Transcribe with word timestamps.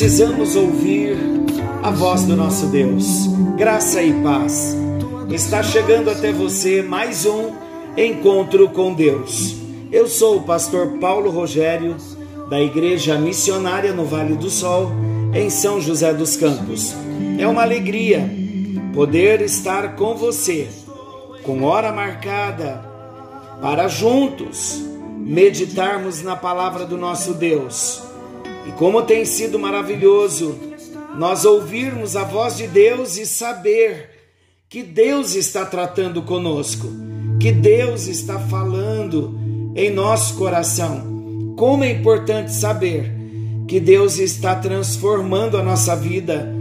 Precisamos 0.00 0.56
ouvir 0.56 1.14
a 1.82 1.90
voz 1.90 2.24
do 2.24 2.34
nosso 2.34 2.68
Deus. 2.68 3.26
Graça 3.58 4.02
e 4.02 4.10
paz. 4.22 4.74
Está 5.30 5.62
chegando 5.62 6.08
até 6.08 6.32
você 6.32 6.80
mais 6.80 7.26
um 7.26 7.52
encontro 7.98 8.70
com 8.70 8.94
Deus. 8.94 9.56
Eu 9.92 10.08
sou 10.08 10.38
o 10.38 10.42
pastor 10.42 10.92
Paulo 10.98 11.30
Rogério, 11.30 11.98
da 12.48 12.58
Igreja 12.58 13.18
Missionária 13.18 13.92
no 13.92 14.06
Vale 14.06 14.36
do 14.36 14.48
Sol, 14.48 14.90
em 15.34 15.50
São 15.50 15.78
José 15.82 16.14
dos 16.14 16.34
Campos. 16.34 16.94
É 17.38 17.46
uma 17.46 17.60
alegria 17.60 18.26
poder 18.94 19.42
estar 19.42 19.96
com 19.96 20.14
você, 20.14 20.66
com 21.42 21.62
hora 21.64 21.92
marcada, 21.92 22.82
para 23.60 23.86
juntos 23.86 24.82
meditarmos 25.18 26.22
na 26.22 26.36
palavra 26.36 26.86
do 26.86 26.96
nosso 26.96 27.34
Deus. 27.34 28.08
E 28.66 28.72
como 28.72 29.02
tem 29.02 29.24
sido 29.24 29.58
maravilhoso 29.58 30.58
nós 31.16 31.44
ouvirmos 31.44 32.16
a 32.16 32.24
voz 32.24 32.56
de 32.56 32.66
Deus 32.66 33.16
e 33.16 33.26
saber 33.26 34.10
que 34.68 34.82
Deus 34.82 35.34
está 35.34 35.66
tratando 35.66 36.22
conosco, 36.22 36.86
que 37.40 37.50
Deus 37.50 38.06
está 38.06 38.38
falando 38.38 39.38
em 39.74 39.90
nosso 39.90 40.36
coração. 40.36 41.54
Como 41.56 41.84
é 41.84 41.90
importante 41.90 42.52
saber 42.52 43.12
que 43.66 43.80
Deus 43.80 44.18
está 44.18 44.54
transformando 44.54 45.56
a 45.56 45.62
nossa 45.62 45.94
vida 45.96 46.52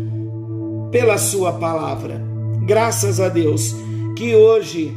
pela 0.91 1.17
Sua 1.17 1.53
palavra. 1.53 2.21
Graças 2.65 3.19
a 3.19 3.29
Deus 3.29 3.75
que 4.15 4.35
hoje 4.35 4.93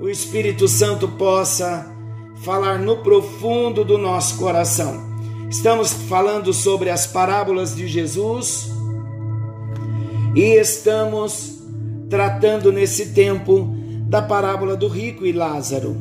o 0.00 0.08
Espírito 0.08 0.66
Santo 0.66 1.08
possa 1.08 1.86
falar 2.42 2.78
no 2.78 2.98
profundo 2.98 3.84
do 3.84 3.96
nosso 3.96 4.36
coração. 4.38 5.15
Estamos 5.48 5.92
falando 5.92 6.52
sobre 6.52 6.90
as 6.90 7.06
parábolas 7.06 7.74
de 7.74 7.86
Jesus 7.86 8.68
e 10.34 10.54
estamos 10.54 11.62
tratando 12.10 12.72
nesse 12.72 13.12
tempo 13.12 13.74
da 14.08 14.20
parábola 14.20 14.76
do 14.76 14.88
rico 14.88 15.24
e 15.24 15.32
Lázaro. 15.32 15.96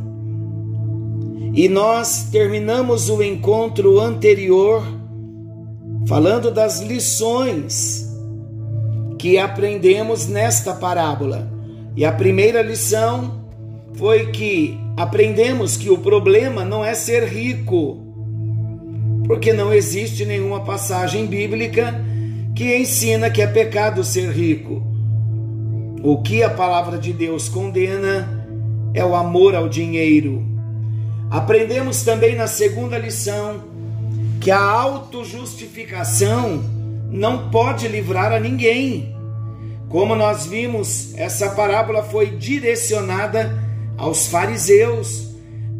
E 1.53 1.69
nós 1.69 2.27
terminamos 2.31 3.09
o 3.09 3.21
encontro 3.21 3.99
anterior 3.99 4.83
falando 6.07 6.51
das 6.51 6.81
lições 6.81 8.05
que 9.17 9.37
aprendemos 9.37 10.27
nesta 10.27 10.73
parábola. 10.73 11.49
E 11.95 12.03
a 12.03 12.11
primeira 12.11 12.61
lição 12.61 13.45
foi 13.93 14.31
que 14.31 14.77
aprendemos 14.97 15.77
que 15.77 15.89
o 15.89 15.97
problema 15.97 16.65
não 16.65 16.83
é 16.83 16.93
ser 16.93 17.23
rico, 17.23 18.04
porque 19.27 19.51
não 19.51 19.73
existe 19.73 20.25
nenhuma 20.25 20.61
passagem 20.61 21.25
bíblica 21.25 21.93
que 22.55 22.77
ensina 22.77 23.29
que 23.29 23.41
é 23.41 23.47
pecado 23.47 24.03
ser 24.03 24.31
rico. 24.31 24.83
O 26.03 26.21
que 26.21 26.43
a 26.43 26.49
palavra 26.49 26.97
de 26.97 27.11
Deus 27.11 27.49
condena 27.49 28.47
é 28.93 29.03
o 29.03 29.15
amor 29.15 29.55
ao 29.55 29.67
dinheiro. 29.67 30.45
Aprendemos 31.29 32.03
também 32.03 32.35
na 32.35 32.47
segunda 32.47 32.97
lição 32.97 33.63
que 34.39 34.51
a 34.51 34.61
autojustificação 34.61 36.63
não 37.09 37.49
pode 37.49 37.87
livrar 37.87 38.31
a 38.31 38.39
ninguém. 38.39 39.15
Como 39.89 40.15
nós 40.15 40.45
vimos, 40.45 41.13
essa 41.15 41.49
parábola 41.49 42.03
foi 42.03 42.27
direcionada 42.27 43.57
aos 43.97 44.27
fariseus, 44.27 45.29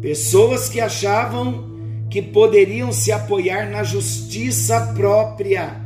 pessoas 0.00 0.68
que 0.68 0.80
achavam 0.80 1.75
que 2.10 2.22
poderiam 2.22 2.92
se 2.92 3.10
apoiar 3.12 3.70
na 3.70 3.82
justiça 3.82 4.92
própria 4.94 5.84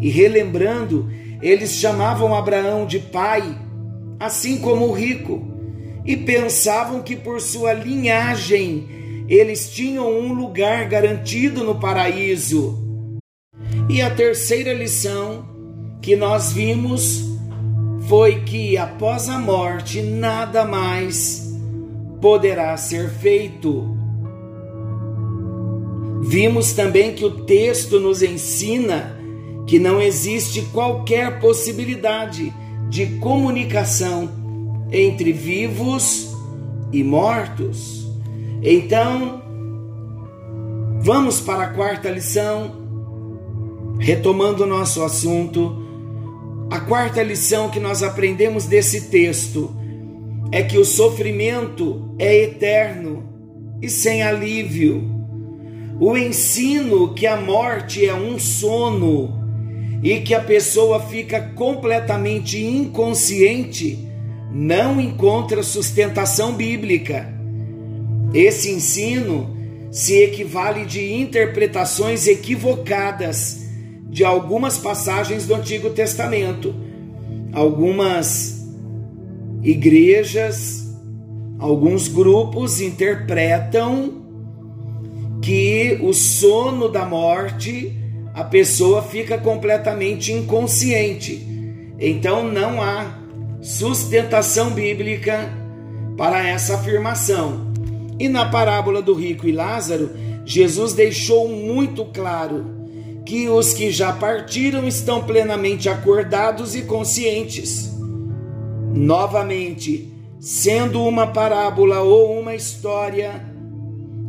e 0.00 0.10
relembrando, 0.10 1.10
eles 1.40 1.74
chamavam 1.74 2.34
Abraão 2.34 2.86
de 2.86 2.98
pai, 2.98 3.56
assim 4.18 4.58
como 4.58 4.88
o 4.88 4.92
rico, 4.92 5.42
e 6.04 6.16
pensavam 6.16 7.02
que 7.02 7.16
por 7.16 7.40
sua 7.40 7.72
linhagem 7.72 8.86
eles 9.28 9.72
tinham 9.72 10.10
um 10.10 10.32
lugar 10.32 10.86
garantido 10.88 11.64
no 11.64 11.80
paraíso. 11.80 12.82
E 13.88 14.02
a 14.02 14.10
terceira 14.10 14.72
lição 14.72 15.48
que 16.02 16.14
nós 16.14 16.52
vimos 16.52 17.24
foi 18.08 18.42
que 18.42 18.76
após 18.76 19.28
a 19.28 19.38
morte 19.38 20.02
nada 20.02 20.64
mais 20.64 21.50
poderá 22.20 22.76
ser 22.76 23.08
feito. 23.08 24.03
Vimos 26.26 26.72
também 26.72 27.12
que 27.12 27.22
o 27.22 27.44
texto 27.44 28.00
nos 28.00 28.22
ensina 28.22 29.14
que 29.66 29.78
não 29.78 30.00
existe 30.00 30.62
qualquer 30.72 31.38
possibilidade 31.38 32.52
de 32.88 33.06
comunicação 33.18 34.30
entre 34.90 35.32
vivos 35.32 36.34
e 36.90 37.04
mortos. 37.04 38.08
Então, 38.62 39.42
vamos 41.00 41.40
para 41.40 41.64
a 41.64 41.74
quarta 41.74 42.08
lição, 42.10 42.72
retomando 43.98 44.64
o 44.64 44.66
nosso 44.66 45.02
assunto. 45.02 45.84
A 46.70 46.80
quarta 46.80 47.22
lição 47.22 47.68
que 47.68 47.78
nós 47.78 48.02
aprendemos 48.02 48.64
desse 48.64 49.10
texto 49.10 49.76
é 50.50 50.62
que 50.62 50.78
o 50.78 50.86
sofrimento 50.86 52.14
é 52.18 52.44
eterno 52.44 53.28
e 53.82 53.90
sem 53.90 54.22
alívio. 54.22 55.13
O 55.98 56.16
ensino 56.16 57.14
que 57.14 57.26
a 57.26 57.36
morte 57.36 58.04
é 58.04 58.14
um 58.14 58.38
sono 58.38 59.44
e 60.02 60.20
que 60.20 60.34
a 60.34 60.40
pessoa 60.40 61.00
fica 61.00 61.40
completamente 61.54 62.62
inconsciente, 62.62 63.98
não 64.52 65.00
encontra 65.00 65.62
sustentação 65.62 66.52
bíblica. 66.52 67.32
Esse 68.32 68.70
ensino 68.70 69.56
se 69.90 70.20
equivale 70.22 70.84
de 70.84 71.14
interpretações 71.14 72.26
equivocadas 72.26 73.64
de 74.08 74.24
algumas 74.24 74.76
passagens 74.76 75.46
do 75.46 75.54
Antigo 75.54 75.90
Testamento. 75.90 76.74
Algumas 77.52 78.66
igrejas, 79.62 80.92
alguns 81.58 82.08
grupos 82.08 82.80
interpretam 82.80 84.23
que 85.44 85.98
o 86.00 86.14
sono 86.14 86.88
da 86.88 87.04
morte 87.04 87.94
a 88.32 88.42
pessoa 88.42 89.02
fica 89.02 89.36
completamente 89.36 90.32
inconsciente. 90.32 91.46
Então 92.00 92.50
não 92.50 92.80
há 92.80 93.18
sustentação 93.60 94.70
bíblica 94.70 95.52
para 96.16 96.48
essa 96.48 96.76
afirmação. 96.76 97.74
E 98.18 98.26
na 98.26 98.46
parábola 98.46 99.02
do 99.02 99.12
rico 99.12 99.46
e 99.46 99.52
Lázaro, 99.52 100.12
Jesus 100.46 100.94
deixou 100.94 101.46
muito 101.46 102.06
claro 102.06 102.64
que 103.26 103.46
os 103.46 103.74
que 103.74 103.90
já 103.90 104.14
partiram 104.14 104.88
estão 104.88 105.22
plenamente 105.24 105.90
acordados 105.90 106.74
e 106.74 106.80
conscientes. 106.80 107.92
Novamente, 108.94 110.10
sendo 110.40 111.04
uma 111.04 111.26
parábola 111.26 112.00
ou 112.00 112.40
uma 112.40 112.54
história, 112.54 113.53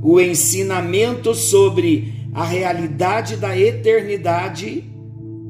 o 0.08 0.22
ensinamento 0.22 1.34
sobre 1.34 2.14
a 2.32 2.46
realidade 2.46 3.38
da 3.38 3.58
eternidade, 3.58 4.84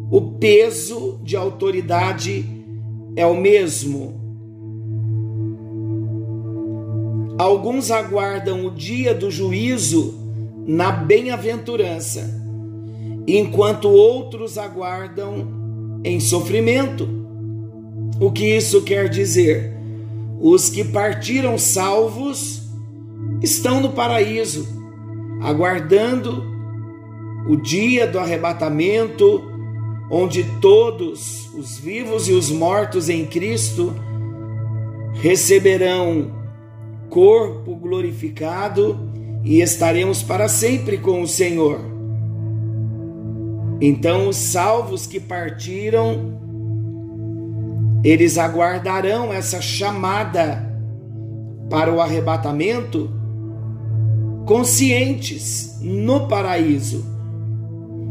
o 0.09 0.21
peso 0.21 1.19
de 1.21 1.35
autoridade 1.35 2.45
é 3.17 3.25
o 3.27 3.35
mesmo. 3.35 4.13
Alguns 7.37 7.91
aguardam 7.91 8.65
o 8.65 8.71
dia 8.71 9.13
do 9.13 9.29
juízo 9.29 10.17
na 10.65 10.89
bem-aventurança, 10.89 12.41
enquanto 13.27 13.89
outros 13.89 14.57
aguardam 14.57 15.99
em 16.01 16.17
sofrimento. 16.21 17.09
O 18.21 18.31
que 18.31 18.55
isso 18.55 18.83
quer 18.83 19.09
dizer? 19.09 19.73
Os 20.39 20.69
que 20.69 20.85
partiram 20.85 21.57
salvos 21.57 22.64
estão 23.45 23.79
no 23.79 23.91
paraíso, 23.91 24.67
aguardando 25.41 26.43
o 27.47 27.55
dia 27.55 28.07
do 28.07 28.17
arrebatamento, 28.17 29.43
onde 30.09 30.43
todos, 30.59 31.53
os 31.53 31.77
vivos 31.77 32.27
e 32.27 32.33
os 32.33 32.49
mortos 32.49 33.07
em 33.07 33.23
Cristo, 33.25 33.93
receberão 35.13 36.31
corpo 37.07 37.75
glorificado 37.75 38.97
e 39.43 39.61
estaremos 39.61 40.23
para 40.23 40.47
sempre 40.47 40.97
com 40.97 41.21
o 41.21 41.27
Senhor. 41.27 41.79
Então, 43.79 44.27
os 44.27 44.37
salvos 44.37 45.05
que 45.05 45.19
partiram, 45.19 46.39
eles 48.03 48.39
aguardarão 48.39 49.31
essa 49.31 49.61
chamada 49.61 50.65
para 51.69 51.93
o 51.93 52.01
arrebatamento 52.01 53.24
conscientes 54.45 55.77
no 55.81 56.27
paraíso, 56.27 57.05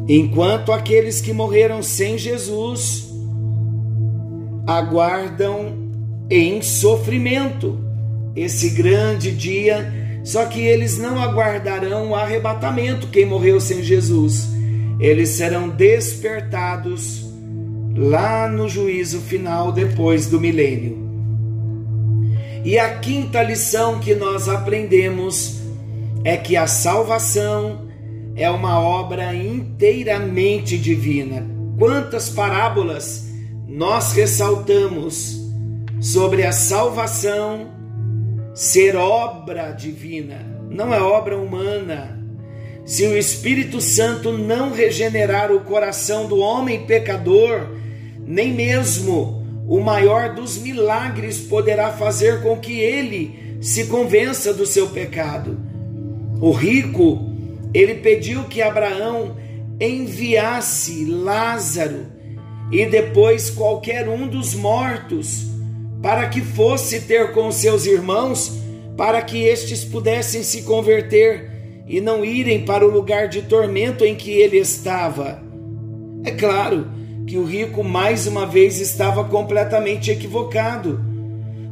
enquanto 0.08 0.72
aqueles 0.72 1.20
que 1.20 1.32
morreram 1.32 1.82
sem 1.82 2.19
Jesus 2.19 3.12
aguardam 4.66 5.75
em 6.28 6.60
sofrimento 6.62 7.78
esse 8.34 8.70
grande 8.70 9.31
dia, 9.31 9.92
só 10.25 10.46
que 10.46 10.60
eles 10.60 10.98
não 10.98 11.20
aguardarão 11.20 12.10
o 12.10 12.14
arrebatamento, 12.14 13.08
quem 13.08 13.26
morreu 13.26 13.60
sem 13.60 13.82
Jesus. 13.82 14.48
Eles 14.98 15.31
serão 15.31 15.69
despertados 15.69 17.25
lá 17.94 18.48
no 18.48 18.69
juízo 18.69 19.20
final 19.20 19.70
depois 19.70 20.26
do 20.26 20.40
milênio. 20.40 21.04
E 22.64 22.78
a 22.78 22.98
quinta 22.98 23.42
lição 23.42 24.00
que 24.00 24.14
nós 24.14 24.48
aprendemos 24.48 25.60
é 26.24 26.36
que 26.38 26.56
a 26.56 26.66
salvação 26.66 27.86
é 28.34 28.50
uma 28.50 28.80
obra 28.80 29.34
inteiramente 29.34 30.76
divina. 30.78 31.46
Quantas 31.78 32.30
parábolas 32.30 33.28
nós 33.68 34.12
ressaltamos 34.12 35.38
sobre 36.00 36.44
a 36.44 36.52
salvação 36.52 37.68
ser 38.54 38.96
obra 38.96 39.72
divina, 39.72 40.38
não 40.70 40.94
é 40.94 41.00
obra 41.00 41.36
humana. 41.36 42.20
Se 42.84 43.06
o 43.06 43.16
Espírito 43.16 43.80
Santo 43.80 44.32
não 44.32 44.72
regenerar 44.72 45.50
o 45.50 45.60
coração 45.60 46.26
do 46.26 46.38
homem 46.38 46.86
pecador, 46.86 47.68
nem 48.26 48.52
mesmo 48.52 49.42
o 49.66 49.80
maior 49.80 50.34
dos 50.34 50.58
milagres 50.58 51.40
poderá 51.40 51.92
fazer 51.92 52.42
com 52.42 52.58
que 52.58 52.78
ele 52.78 53.58
se 53.60 53.86
convença 53.86 54.52
do 54.52 54.66
seu 54.66 54.88
pecado. 54.88 55.73
O 56.44 56.50
rico, 56.50 57.32
ele 57.73 57.94
pediu 57.94 58.44
que 58.44 58.61
Abraão 58.61 59.35
enviasse 59.81 61.06
Lázaro 61.06 62.05
e 62.70 62.85
depois 62.85 63.49
qualquer 63.49 64.06
um 64.11 64.29
dos 64.29 64.55
mortos 64.55 65.46
para 66.02 66.29
que 66.29 66.43
fosse 66.43 67.00
ter 67.00 67.32
com 67.32 67.50
seus 67.50 67.87
irmãos, 67.87 68.61
para 68.94 69.23
que 69.23 69.43
estes 69.43 69.87
pudessem 69.87 70.43
se 70.43 70.64
converter 70.64 71.50
e 71.88 71.99
não 71.99 72.23
irem 72.23 72.62
para 72.67 72.87
o 72.87 72.91
lugar 72.91 73.26
de 73.26 73.41
tormento 73.41 74.05
em 74.05 74.14
que 74.14 74.32
ele 74.32 74.58
estava. 74.58 75.43
É 76.25 76.31
claro 76.31 76.88
que 77.26 77.38
o 77.38 77.44
rico 77.46 77.82
mais 77.82 78.26
uma 78.26 78.44
vez 78.44 78.79
estava 78.81 79.25
completamente 79.25 80.11
equivocado. 80.11 81.02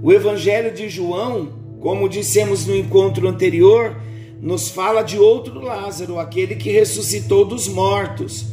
O 0.03 0.11
Evangelho 0.11 0.73
de 0.73 0.89
João, 0.89 1.51
como 1.79 2.09
dissemos 2.09 2.67
no 2.67 2.75
encontro 2.75 3.29
anterior, 3.29 3.95
nos 4.43 4.69
fala 4.69 5.03
de 5.03 5.17
outro 5.21 5.61
Lázaro, 5.61 6.19
aquele 6.19 6.57
que 6.57 6.73
ressuscitou 6.73 7.45
dos 7.45 7.69
mortos, 7.69 8.45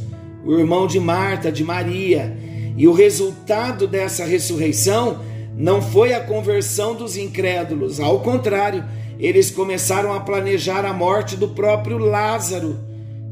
o 0.44 0.56
irmão 0.56 0.86
de 0.86 1.00
Marta, 1.00 1.50
de 1.50 1.64
Maria. 1.64 2.38
E 2.76 2.86
o 2.86 2.92
resultado 2.92 3.88
dessa 3.88 4.24
ressurreição 4.24 5.18
não 5.56 5.82
foi 5.82 6.14
a 6.14 6.20
conversão 6.20 6.94
dos 6.94 7.16
incrédulos, 7.16 7.98
ao 7.98 8.20
contrário, 8.20 8.84
eles 9.18 9.50
começaram 9.50 10.14
a 10.14 10.20
planejar 10.20 10.84
a 10.86 10.92
morte 10.92 11.36
do 11.36 11.48
próprio 11.48 11.98
Lázaro, 11.98 12.78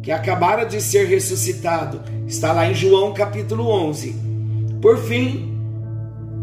que 0.02 0.10
acabara 0.10 0.64
de 0.64 0.80
ser 0.80 1.06
ressuscitado. 1.06 2.02
Está 2.26 2.52
lá 2.52 2.68
em 2.68 2.74
João 2.74 3.14
capítulo 3.14 3.68
11. 3.68 4.16
Por 4.82 4.98
fim, 4.98 5.56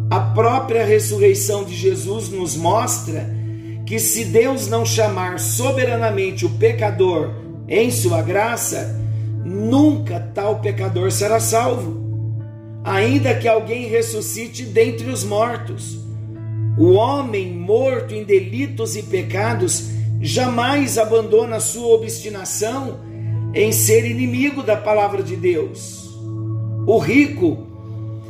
a 0.09 0.19
própria 0.19 0.85
ressurreição 0.85 1.65
de 1.65 1.75
Jesus 1.75 2.29
nos 2.29 2.55
mostra 2.55 3.34
que 3.85 3.99
se 3.99 4.25
Deus 4.25 4.67
não 4.67 4.85
chamar 4.85 5.39
soberanamente 5.39 6.45
o 6.45 6.49
pecador 6.49 7.31
em 7.67 7.91
sua 7.91 8.21
graça, 8.21 8.99
nunca 9.43 10.19
tal 10.33 10.59
pecador 10.59 11.11
será 11.11 11.39
salvo 11.39 12.05
ainda 12.85 13.33
que 13.33 13.47
alguém 13.47 13.87
ressuscite 13.87 14.63
dentre 14.63 15.09
os 15.09 15.23
mortos. 15.23 15.97
O 16.77 16.91
homem 16.91 17.51
morto 17.51 18.13
em 18.13 18.23
delitos 18.23 18.95
e 18.95 19.01
pecados 19.01 19.89
jamais 20.21 20.99
abandona 20.99 21.59
sua 21.59 21.95
obstinação 21.95 22.99
em 23.55 23.71
ser 23.71 24.05
inimigo 24.05 24.61
da 24.61 24.77
palavra 24.77 25.23
de 25.23 25.35
Deus. 25.35 26.13
O 26.85 26.99
rico, 26.99 27.65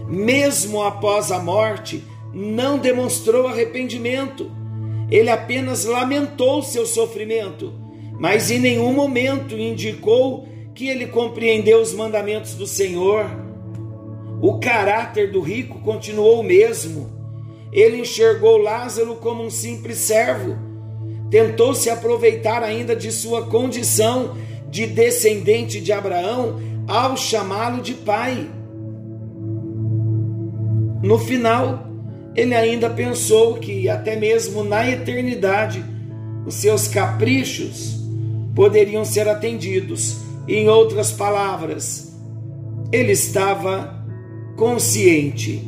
mesmo 0.08 0.82
após 0.82 1.32
a 1.32 1.40
morte, 1.40 2.02
não 2.34 2.78
demonstrou 2.78 3.48
arrependimento. 3.48 4.50
Ele 5.10 5.30
apenas 5.30 5.86
lamentou 5.86 6.62
seu 6.62 6.86
sofrimento, 6.86 7.74
mas 8.20 8.50
em 8.50 8.60
nenhum 8.60 8.94
momento 8.94 9.58
indicou 9.58 10.48
que 10.74 10.88
ele 10.88 11.08
compreendeu 11.08 11.82
os 11.82 11.94
mandamentos 11.94 12.56
do 12.56 12.66
Senhor 12.66 13.46
o 14.42 14.60
caráter 14.60 15.32
do 15.32 15.40
rico 15.40 15.80
continuou 15.80 16.40
o 16.40 16.44
mesmo. 16.44 17.10
Ele 17.72 18.02
enxergou 18.02 18.58
Lázaro 18.58 19.16
como 19.16 19.44
um 19.44 19.50
simples 19.50 19.98
servo. 19.98 20.56
Tentou 21.32 21.74
se 21.74 21.90
aproveitar 21.90 22.62
ainda 22.62 22.96
de 22.96 23.12
sua 23.12 23.48
condição 23.48 24.36
de 24.70 24.86
descendente 24.86 25.80
de 25.82 25.92
Abraão 25.92 26.60
ao 26.88 27.18
chamá-lo 27.18 27.82
de 27.82 27.94
pai. 27.94 28.48
No 31.02 31.18
final, 31.18 31.88
ele 32.36 32.54
ainda 32.54 32.90
pensou 32.90 33.56
que 33.56 33.88
até 33.88 34.16
mesmo 34.16 34.64
na 34.64 34.90
eternidade 34.90 35.84
os 36.46 36.56
seus 36.56 36.88
caprichos 36.88 37.98
poderiam 38.54 39.06
ser 39.06 39.28
atendidos. 39.28 40.18
Em 40.48 40.70
outras 40.70 41.12
palavras, 41.12 42.14
ele 42.92 43.14
estava 43.14 44.06
consciente. 44.56 45.68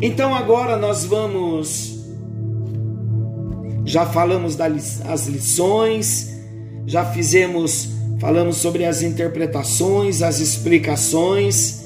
Então 0.00 0.34
agora 0.34 0.76
nós 0.76 1.04
vamos 1.04 1.94
já 3.86 4.06
falamos 4.06 4.56
das 4.56 5.26
lições, 5.26 6.34
já 6.86 7.04
fizemos, 7.04 7.90
falamos 8.18 8.56
sobre 8.56 8.84
as 8.84 9.02
interpretações, 9.02 10.22
as 10.22 10.40
explicações. 10.40 11.84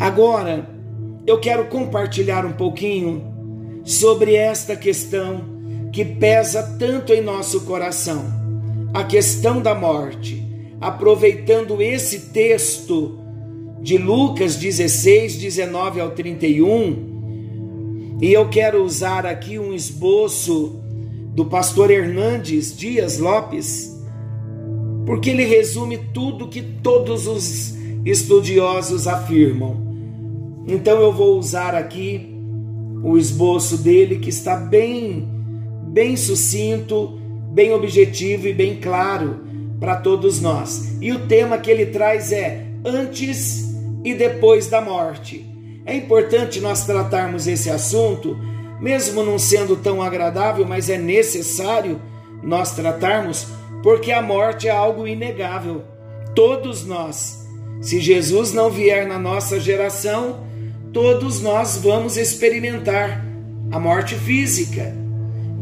Agora 0.00 0.77
eu 1.28 1.38
quero 1.38 1.66
compartilhar 1.66 2.46
um 2.46 2.52
pouquinho 2.52 3.22
sobre 3.84 4.34
esta 4.34 4.74
questão 4.74 5.44
que 5.92 6.02
pesa 6.02 6.76
tanto 6.78 7.12
em 7.12 7.20
nosso 7.20 7.66
coração, 7.66 8.24
a 8.94 9.04
questão 9.04 9.60
da 9.60 9.74
morte. 9.74 10.42
Aproveitando 10.80 11.82
esse 11.82 12.30
texto 12.30 13.18
de 13.82 13.98
Lucas 13.98 14.56
16, 14.56 15.36
19 15.36 16.00
ao 16.00 16.12
31, 16.12 18.16
e 18.22 18.32
eu 18.32 18.48
quero 18.48 18.82
usar 18.82 19.26
aqui 19.26 19.58
um 19.58 19.74
esboço 19.74 20.80
do 21.34 21.44
pastor 21.44 21.90
Hernandes 21.90 22.74
Dias 22.74 23.18
Lopes, 23.18 23.94
porque 25.04 25.28
ele 25.28 25.44
resume 25.44 25.98
tudo 26.14 26.48
que 26.48 26.62
todos 26.62 27.26
os 27.26 27.76
estudiosos 28.06 29.06
afirmam. 29.06 29.87
Então 30.68 31.00
eu 31.00 31.10
vou 31.10 31.38
usar 31.38 31.74
aqui 31.74 32.36
o 33.02 33.16
esboço 33.16 33.78
dele 33.78 34.18
que 34.18 34.28
está 34.28 34.54
bem 34.54 35.26
bem 35.88 36.16
sucinto, 36.16 37.18
bem 37.50 37.72
objetivo 37.72 38.46
e 38.46 38.52
bem 38.52 38.76
claro 38.76 39.40
para 39.80 39.96
todos 39.96 40.40
nós. 40.40 40.96
E 41.00 41.10
o 41.10 41.26
tema 41.26 41.56
que 41.56 41.70
ele 41.70 41.86
traz 41.86 42.30
é 42.30 42.66
antes 42.84 43.74
e 44.04 44.14
depois 44.14 44.66
da 44.68 44.80
morte. 44.80 45.44
É 45.86 45.96
importante 45.96 46.60
nós 46.60 46.84
tratarmos 46.84 47.46
esse 47.46 47.70
assunto, 47.70 48.36
mesmo 48.78 49.22
não 49.22 49.38
sendo 49.38 49.74
tão 49.76 50.02
agradável, 50.02 50.66
mas 50.66 50.90
é 50.90 50.98
necessário 50.98 52.00
nós 52.42 52.72
tratarmos, 52.72 53.48
porque 53.82 54.12
a 54.12 54.20
morte 54.20 54.68
é 54.68 54.70
algo 54.70 55.06
inegável. 55.06 55.82
Todos 56.34 56.84
nós, 56.84 57.46
se 57.80 58.00
Jesus 58.00 58.52
não 58.52 58.70
vier 58.70 59.06
na 59.06 59.18
nossa 59.18 59.58
geração, 59.58 60.46
todos 60.92 61.40
nós 61.40 61.76
vamos 61.76 62.16
experimentar 62.16 63.24
a 63.70 63.78
morte 63.78 64.14
física. 64.14 64.94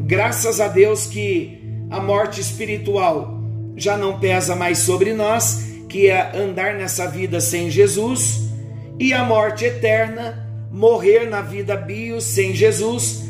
Graças 0.07 0.61
a 0.61 0.69
Deus 0.69 1.07
que 1.07 1.61
a 1.91 2.01
morte 2.01 2.41
espiritual 2.41 3.41
já 3.77 3.97
não 3.97 4.19
pesa 4.19 4.57
mais 4.57 4.79
sobre 4.79 5.13
nós 5.13 5.67
que 5.89 6.09
é 6.09 6.37
andar 6.37 6.75
nessa 6.75 7.07
vida 7.07 7.41
sem 7.41 7.71
Jesus, 7.71 8.51
e 8.99 9.13
a 9.13 9.25
morte 9.25 9.65
eterna, 9.65 10.47
morrer 10.71 11.29
na 11.29 11.41
vida 11.41 11.77
bio 11.77 12.21
sem 12.21 12.55
Jesus, 12.55 13.25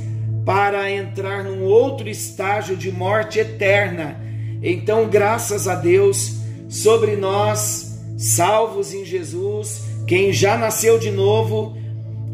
para 0.44 0.90
entrar 0.90 1.44
num 1.44 1.64
outro 1.64 2.08
estágio 2.08 2.76
de 2.76 2.90
morte 2.90 3.38
eterna. 3.38 4.20
Então, 4.62 5.08
graças 5.08 5.68
a 5.68 5.74
Deus, 5.74 6.36
sobre 6.68 7.16
nós, 7.16 8.00
salvos 8.16 8.94
em 8.94 9.04
Jesus, 9.04 9.82
quem 10.06 10.32
já 10.32 10.56
nasceu 10.56 10.98
de 10.98 11.10
novo, 11.10 11.76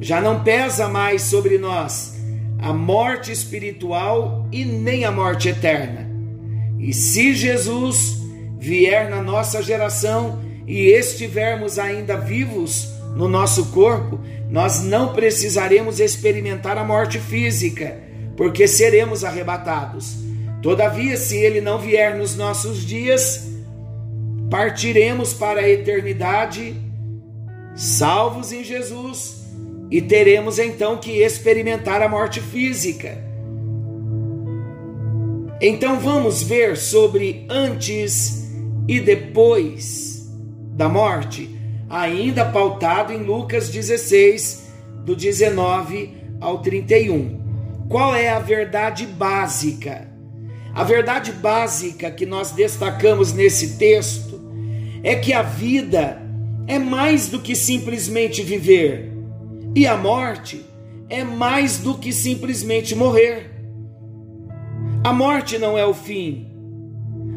já 0.01 0.21
não 0.21 0.43
pesa 0.43 0.89
mais 0.89 1.23
sobre 1.23 1.59
nós 1.59 2.13
a 2.63 2.73
morte 2.73 3.33
espiritual 3.33 4.47
e 4.53 4.65
nem 4.65 5.05
a 5.05 5.11
morte 5.11 5.49
eterna. 5.49 6.09
E 6.79 6.95
se 6.95 7.35
Jesus 7.35 8.19
vier 8.59 9.11
na 9.11 9.21
nossa 9.21 9.61
geração 9.61 10.41
e 10.65 10.87
estivermos 10.87 11.77
ainda 11.77 12.17
vivos 12.17 12.89
no 13.17 13.29
nosso 13.29 13.67
corpo, 13.73 14.21
nós 14.49 14.83
não 14.85 15.13
precisaremos 15.13 15.99
experimentar 15.99 16.79
a 16.79 16.85
morte 16.85 17.19
física, 17.19 17.99
porque 18.37 18.69
seremos 18.69 19.25
arrebatados. 19.25 20.17
Todavia, 20.63 21.17
se 21.17 21.37
ele 21.37 21.61
não 21.61 21.79
vier 21.79 22.17
nos 22.17 22.37
nossos 22.37 22.87
dias, 22.87 23.49
partiremos 24.49 25.35
para 25.35 25.63
a 25.63 25.69
eternidade, 25.69 26.77
salvos 27.75 28.53
em 28.53 28.63
Jesus, 28.63 29.42
e 29.93 30.01
teremos 30.01 30.59
então 30.59 30.97
que 30.97 31.23
experimentar 31.23 32.01
a 32.01 32.09
morte 32.09 32.41
física. 32.41 33.23
Então 35.61 36.01
vamos 36.01 36.43
ver 36.43 36.79
sobre 36.79 37.45
antes 37.47 38.51
e 38.89 38.99
depois 38.99 40.33
da 40.75 40.89
morte, 40.89 41.55
ainda 41.91 42.43
pautado 42.47 43.13
em 43.13 43.23
Lucas 43.23 43.69
16, 43.69 44.73
do 45.05 45.15
19 45.15 46.11
ao 46.41 46.63
31. 46.63 47.43
Qual 47.87 48.17
é 48.17 48.31
a 48.31 48.39
verdade 48.39 49.05
básica? 49.07 50.11
A 50.75 50.83
verdade 50.85 51.33
básica 51.33 52.11
que 52.11 52.25
nós 52.25 52.51
destacamos 52.51 53.35
nesse 53.35 53.77
texto 53.77 54.41
é 55.05 55.17
que 55.17 55.35
a 55.35 55.43
vida 55.43 56.19
é 56.67 56.79
mais 56.79 57.29
do 57.29 57.39
que 57.41 57.55
simplesmente 57.55 58.43
viver, 58.43 59.12
e 59.75 59.87
a 59.87 59.97
morte 59.97 60.65
é 61.09 61.25
mais 61.25 61.79
do 61.79 61.95
que 61.95 62.13
simplesmente 62.13 62.95
morrer. 62.95 63.51
A 65.05 65.13
morte 65.13 65.59
não 65.59 65.77
é 65.77 65.85
o 65.85 65.95
fim. 65.95 66.47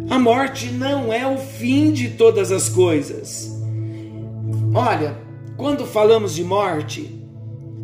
A 0.10 0.20
morte 0.20 0.68
não 0.68 1.12
é 1.12 1.26
o 1.26 1.38
fim 1.38 1.92
de 1.92 2.10
todas 2.12 2.52
as 2.52 2.70
coisas. 2.70 3.52
Olha, 4.74 5.18
quando 5.58 5.86
falamos 5.86 6.36
de 6.36 6.44
morte, 6.44 7.26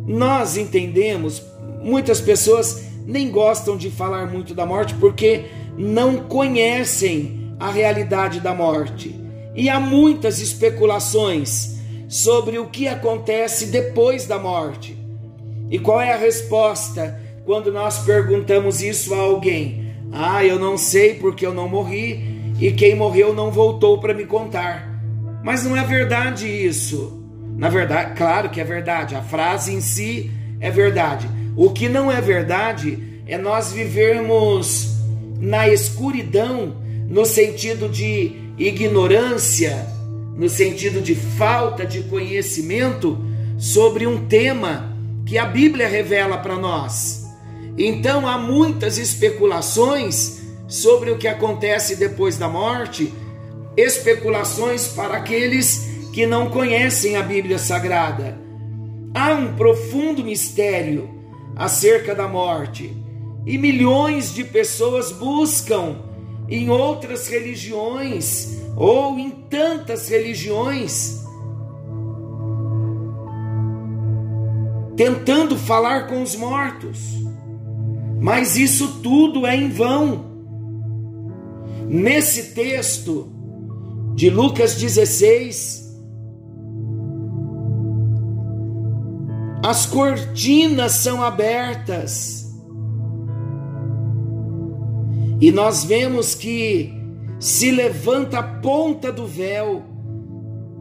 nós 0.06 0.56
entendemos, 0.56 1.42
muitas 1.82 2.20
pessoas 2.20 2.84
nem 3.06 3.30
gostam 3.30 3.76
de 3.76 3.90
falar 3.90 4.30
muito 4.30 4.54
da 4.54 4.66
morte 4.66 4.94
porque 4.94 5.46
não 5.76 6.18
conhecem 6.18 7.54
a 7.58 7.70
realidade 7.70 8.40
da 8.40 8.54
morte. 8.54 9.18
E 9.54 9.68
há 9.68 9.80
muitas 9.80 10.40
especulações 10.40 11.78
sobre 12.12 12.58
o 12.58 12.66
que 12.66 12.86
acontece 12.86 13.68
depois 13.68 14.26
da 14.26 14.38
morte. 14.38 14.94
E 15.70 15.78
qual 15.78 15.98
é 15.98 16.12
a 16.12 16.18
resposta 16.18 17.18
quando 17.46 17.72
nós 17.72 18.00
perguntamos 18.00 18.82
isso 18.82 19.14
a 19.14 19.18
alguém? 19.20 19.94
Ah, 20.12 20.44
eu 20.44 20.58
não 20.58 20.76
sei 20.76 21.14
porque 21.14 21.46
eu 21.46 21.54
não 21.54 21.66
morri 21.66 22.52
e 22.60 22.70
quem 22.70 22.94
morreu 22.94 23.32
não 23.32 23.50
voltou 23.50 23.98
para 23.98 24.12
me 24.12 24.26
contar. 24.26 24.92
Mas 25.42 25.64
não 25.64 25.74
é 25.74 25.82
verdade 25.84 26.46
isso. 26.46 27.24
Na 27.56 27.70
verdade, 27.70 28.12
claro 28.14 28.50
que 28.50 28.60
é 28.60 28.64
verdade, 28.64 29.14
a 29.14 29.22
frase 29.22 29.72
em 29.72 29.80
si 29.80 30.30
é 30.60 30.70
verdade. 30.70 31.26
O 31.56 31.70
que 31.70 31.88
não 31.88 32.12
é 32.12 32.20
verdade 32.20 33.22
é 33.26 33.38
nós 33.38 33.72
vivermos 33.72 34.96
na 35.40 35.66
escuridão, 35.66 36.76
no 37.08 37.24
sentido 37.24 37.88
de 37.88 38.32
ignorância, 38.58 39.91
no 40.36 40.48
sentido 40.48 41.00
de 41.00 41.14
falta 41.14 41.84
de 41.84 42.02
conhecimento 42.04 43.18
sobre 43.58 44.06
um 44.06 44.26
tema 44.26 44.96
que 45.26 45.38
a 45.38 45.46
Bíblia 45.46 45.86
revela 45.86 46.38
para 46.38 46.56
nós. 46.56 47.24
Então 47.76 48.26
há 48.26 48.36
muitas 48.36 48.98
especulações 48.98 50.42
sobre 50.66 51.10
o 51.10 51.18
que 51.18 51.28
acontece 51.28 51.96
depois 51.96 52.36
da 52.36 52.48
morte, 52.48 53.12
especulações 53.76 54.88
para 54.88 55.16
aqueles 55.16 55.90
que 56.12 56.26
não 56.26 56.50
conhecem 56.50 57.16
a 57.16 57.22
Bíblia 57.22 57.58
Sagrada. 57.58 58.38
Há 59.14 59.32
um 59.34 59.54
profundo 59.54 60.24
mistério 60.24 61.10
acerca 61.56 62.14
da 62.14 62.26
morte 62.26 62.94
e 63.46 63.58
milhões 63.58 64.34
de 64.34 64.44
pessoas 64.44 65.10
buscam 65.10 65.96
em 66.48 66.68
outras 66.70 67.28
religiões 67.28 68.58
ou 68.76 69.18
em 69.18 69.30
tantas 69.30 70.08
religiões 70.08 71.22
tentando 74.96 75.56
falar 75.56 76.06
com 76.06 76.22
os 76.22 76.36
mortos. 76.36 76.98
Mas 78.20 78.56
isso 78.56 79.00
tudo 79.02 79.46
é 79.46 79.56
em 79.56 79.68
vão. 79.68 80.30
Nesse 81.88 82.54
texto 82.54 83.28
de 84.14 84.30
Lucas 84.30 84.76
16, 84.76 85.82
as 89.64 89.86
cortinas 89.86 90.92
são 90.92 91.22
abertas 91.22 92.41
e 95.42 95.50
nós 95.50 95.82
vemos 95.82 96.36
que 96.36 96.94
se 97.40 97.72
levanta 97.72 98.38
a 98.38 98.42
ponta 98.44 99.10
do 99.10 99.26
véu 99.26 99.82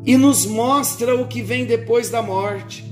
e 0.06 0.15
nos 0.15 0.46
mostra 0.46 1.20
o 1.20 1.27
que 1.27 1.41
vem 1.41 1.65
depois 1.65 2.12
da 2.12 2.22
morte. 2.22 2.86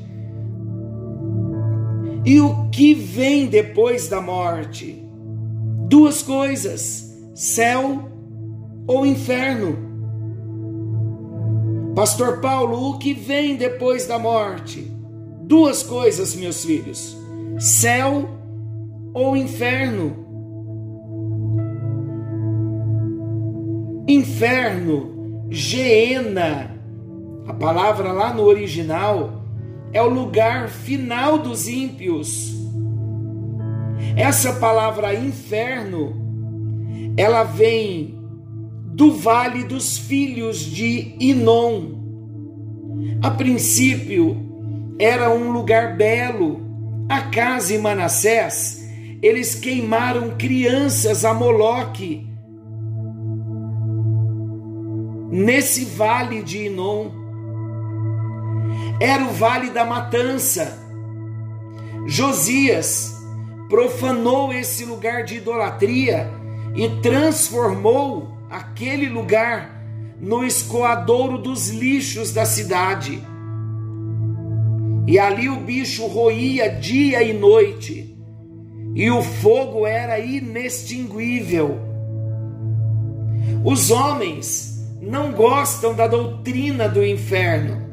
E 2.25 2.41
o 2.41 2.71
que 2.71 2.95
vem 2.95 3.45
depois 3.45 4.07
da 4.07 4.19
morte? 4.19 5.07
Duas 5.87 6.23
coisas: 6.23 7.15
céu 7.35 8.09
ou 8.87 9.05
inferno. 9.05 9.77
Pastor 11.93 12.41
Paulo, 12.41 12.89
o 12.89 12.97
que 12.97 13.13
vem 13.13 13.55
depois 13.55 14.07
da 14.07 14.17
morte? 14.17 14.91
Duas 15.43 15.83
coisas, 15.83 16.33
meus 16.33 16.65
filhos: 16.65 17.15
céu 17.59 18.27
ou 19.13 19.37
inferno. 19.37 20.28
Inferno, 24.09 25.45
Geena, 25.51 26.75
a 27.45 27.53
palavra 27.53 28.11
lá 28.11 28.33
no 28.33 28.41
original 28.41 29.43
é 29.93 30.01
o 30.01 30.09
lugar 30.09 30.67
final 30.67 31.37
dos 31.37 31.67
ímpios. 31.67 32.51
Essa 34.17 34.53
palavra 34.53 35.13
inferno, 35.13 36.15
ela 37.15 37.43
vem 37.43 38.17
do 38.83 39.11
vale 39.13 39.63
dos 39.63 39.99
filhos 39.99 40.57
de 40.57 41.15
Inom. 41.19 41.91
A 43.21 43.29
princípio 43.29 44.35
era 44.97 45.29
um 45.29 45.51
lugar 45.51 45.95
belo. 45.95 46.61
Acas 47.07 47.69
e 47.69 47.77
Manassés, 47.77 48.89
eles 49.21 49.53
queimaram 49.53 50.31
crianças 50.35 51.23
a 51.23 51.31
Moloque 51.31 52.27
nesse 55.29 55.85
vale 55.85 56.41
de 56.41 56.65
Inom. 56.65 57.11
Era 58.99 59.23
o 59.23 59.31
vale 59.31 59.69
da 59.69 59.85
matança. 59.85 60.77
Josias 62.07 63.15
profanou 63.69 64.51
esse 64.51 64.83
lugar 64.83 65.23
de 65.23 65.37
idolatria 65.37 66.29
e 66.75 66.89
transformou 67.01 68.29
aquele 68.49 69.07
lugar 69.07 69.79
no 70.19 70.43
escoadouro 70.43 71.37
dos 71.37 71.69
lixos 71.69 72.33
da 72.33 72.45
cidade. 72.45 73.23
E 75.07 75.17
ali 75.17 75.49
o 75.49 75.59
bicho 75.59 76.05
roía 76.07 76.69
dia 76.69 77.23
e 77.23 77.33
noite, 77.33 78.15
e 78.95 79.09
o 79.09 79.21
fogo 79.21 79.85
era 79.87 80.19
inextinguível. 80.19 81.79
Os 83.63 83.91
homens 83.91 84.78
não 85.01 85.31
gostam 85.31 85.93
da 85.93 86.07
doutrina 86.07 86.87
do 86.87 87.05
inferno. 87.05 87.87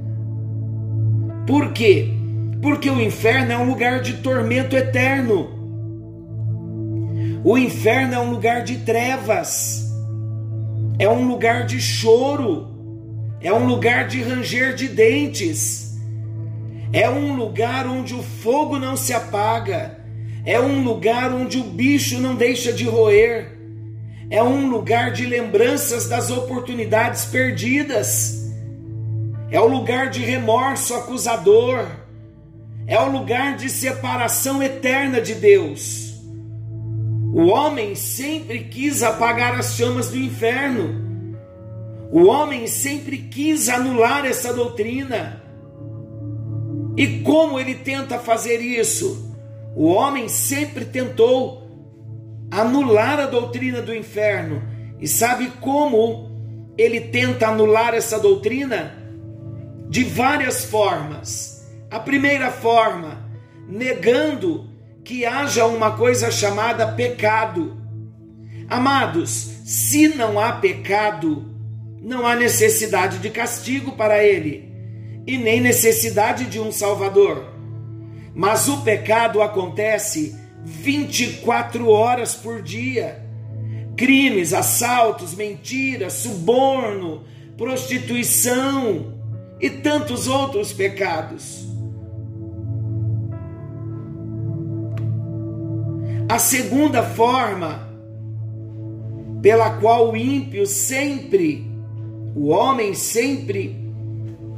Por 1.46 1.72
quê? 1.72 2.12
Porque 2.60 2.90
o 2.90 3.00
inferno 3.00 3.52
é 3.52 3.58
um 3.58 3.68
lugar 3.68 4.00
de 4.00 4.14
tormento 4.14 4.76
eterno. 4.76 5.50
O 7.44 7.56
inferno 7.56 8.14
é 8.14 8.18
um 8.18 8.30
lugar 8.30 8.64
de 8.64 8.78
trevas, 8.78 9.84
é 10.98 11.08
um 11.08 11.28
lugar 11.28 11.64
de 11.64 11.80
choro, 11.80 12.66
é 13.40 13.52
um 13.52 13.66
lugar 13.66 14.08
de 14.08 14.20
ranger 14.20 14.74
de 14.74 14.88
dentes, 14.88 15.96
é 16.92 17.08
um 17.08 17.36
lugar 17.36 17.86
onde 17.86 18.14
o 18.14 18.22
fogo 18.22 18.80
não 18.80 18.96
se 18.96 19.12
apaga, 19.12 20.00
é 20.44 20.58
um 20.58 20.82
lugar 20.82 21.32
onde 21.32 21.58
o 21.58 21.64
bicho 21.64 22.18
não 22.18 22.34
deixa 22.34 22.72
de 22.72 22.84
roer, 22.84 23.55
é 24.30 24.42
um 24.42 24.68
lugar 24.68 25.12
de 25.12 25.24
lembranças 25.24 26.08
das 26.08 26.30
oportunidades 26.30 27.26
perdidas, 27.26 28.52
é 29.50 29.60
o 29.60 29.68
lugar 29.68 30.10
de 30.10 30.20
remorso 30.20 30.94
acusador, 30.94 31.86
é 32.86 32.98
o 33.00 33.10
lugar 33.10 33.56
de 33.56 33.70
separação 33.70 34.62
eterna 34.62 35.20
de 35.20 35.34
Deus. 35.34 36.14
O 37.32 37.46
homem 37.48 37.94
sempre 37.94 38.60
quis 38.64 39.02
apagar 39.02 39.54
as 39.58 39.74
chamas 39.76 40.08
do 40.08 40.16
inferno. 40.16 41.04
O 42.10 42.26
homem 42.26 42.66
sempre 42.66 43.18
quis 43.18 43.68
anular 43.68 44.24
essa 44.24 44.54
doutrina. 44.54 45.42
E 46.96 47.20
como 47.20 47.60
ele 47.60 47.74
tenta 47.74 48.18
fazer 48.18 48.58
isso? 48.58 49.34
O 49.74 49.88
homem 49.88 50.28
sempre 50.28 50.86
tentou 50.86 51.65
anular 52.50 53.20
a 53.20 53.26
doutrina 53.26 53.82
do 53.82 53.94
inferno. 53.94 54.62
E 55.00 55.06
sabe 55.06 55.52
como 55.60 56.30
ele 56.76 57.00
tenta 57.00 57.48
anular 57.48 57.94
essa 57.94 58.18
doutrina? 58.18 58.94
De 59.88 60.04
várias 60.04 60.64
formas. 60.64 61.66
A 61.90 62.00
primeira 62.00 62.50
forma, 62.50 63.24
negando 63.68 64.68
que 65.04 65.24
haja 65.24 65.66
uma 65.66 65.96
coisa 65.96 66.30
chamada 66.30 66.88
pecado. 66.92 67.76
Amados, 68.68 69.30
se 69.64 70.08
não 70.08 70.40
há 70.40 70.52
pecado, 70.52 71.44
não 72.02 72.26
há 72.26 72.34
necessidade 72.34 73.18
de 73.18 73.30
castigo 73.30 73.92
para 73.92 74.24
ele 74.24 74.72
e 75.26 75.38
nem 75.38 75.60
necessidade 75.60 76.46
de 76.46 76.60
um 76.60 76.70
Salvador. 76.72 77.52
Mas 78.34 78.68
o 78.68 78.82
pecado 78.82 79.40
acontece 79.40 80.36
24 80.66 81.88
horas 81.88 82.34
por 82.34 82.60
dia. 82.60 83.24
Crimes, 83.96 84.52
assaltos, 84.52 85.32
mentiras, 85.32 86.14
suborno, 86.14 87.22
prostituição 87.56 89.14
e 89.60 89.70
tantos 89.70 90.26
outros 90.26 90.72
pecados. 90.72 91.64
A 96.28 96.40
segunda 96.40 97.04
forma 97.04 97.88
pela 99.40 99.70
qual 99.78 100.10
o 100.10 100.16
ímpio 100.16 100.66
sempre, 100.66 101.64
o 102.34 102.48
homem 102.48 102.92
sempre 102.92 103.76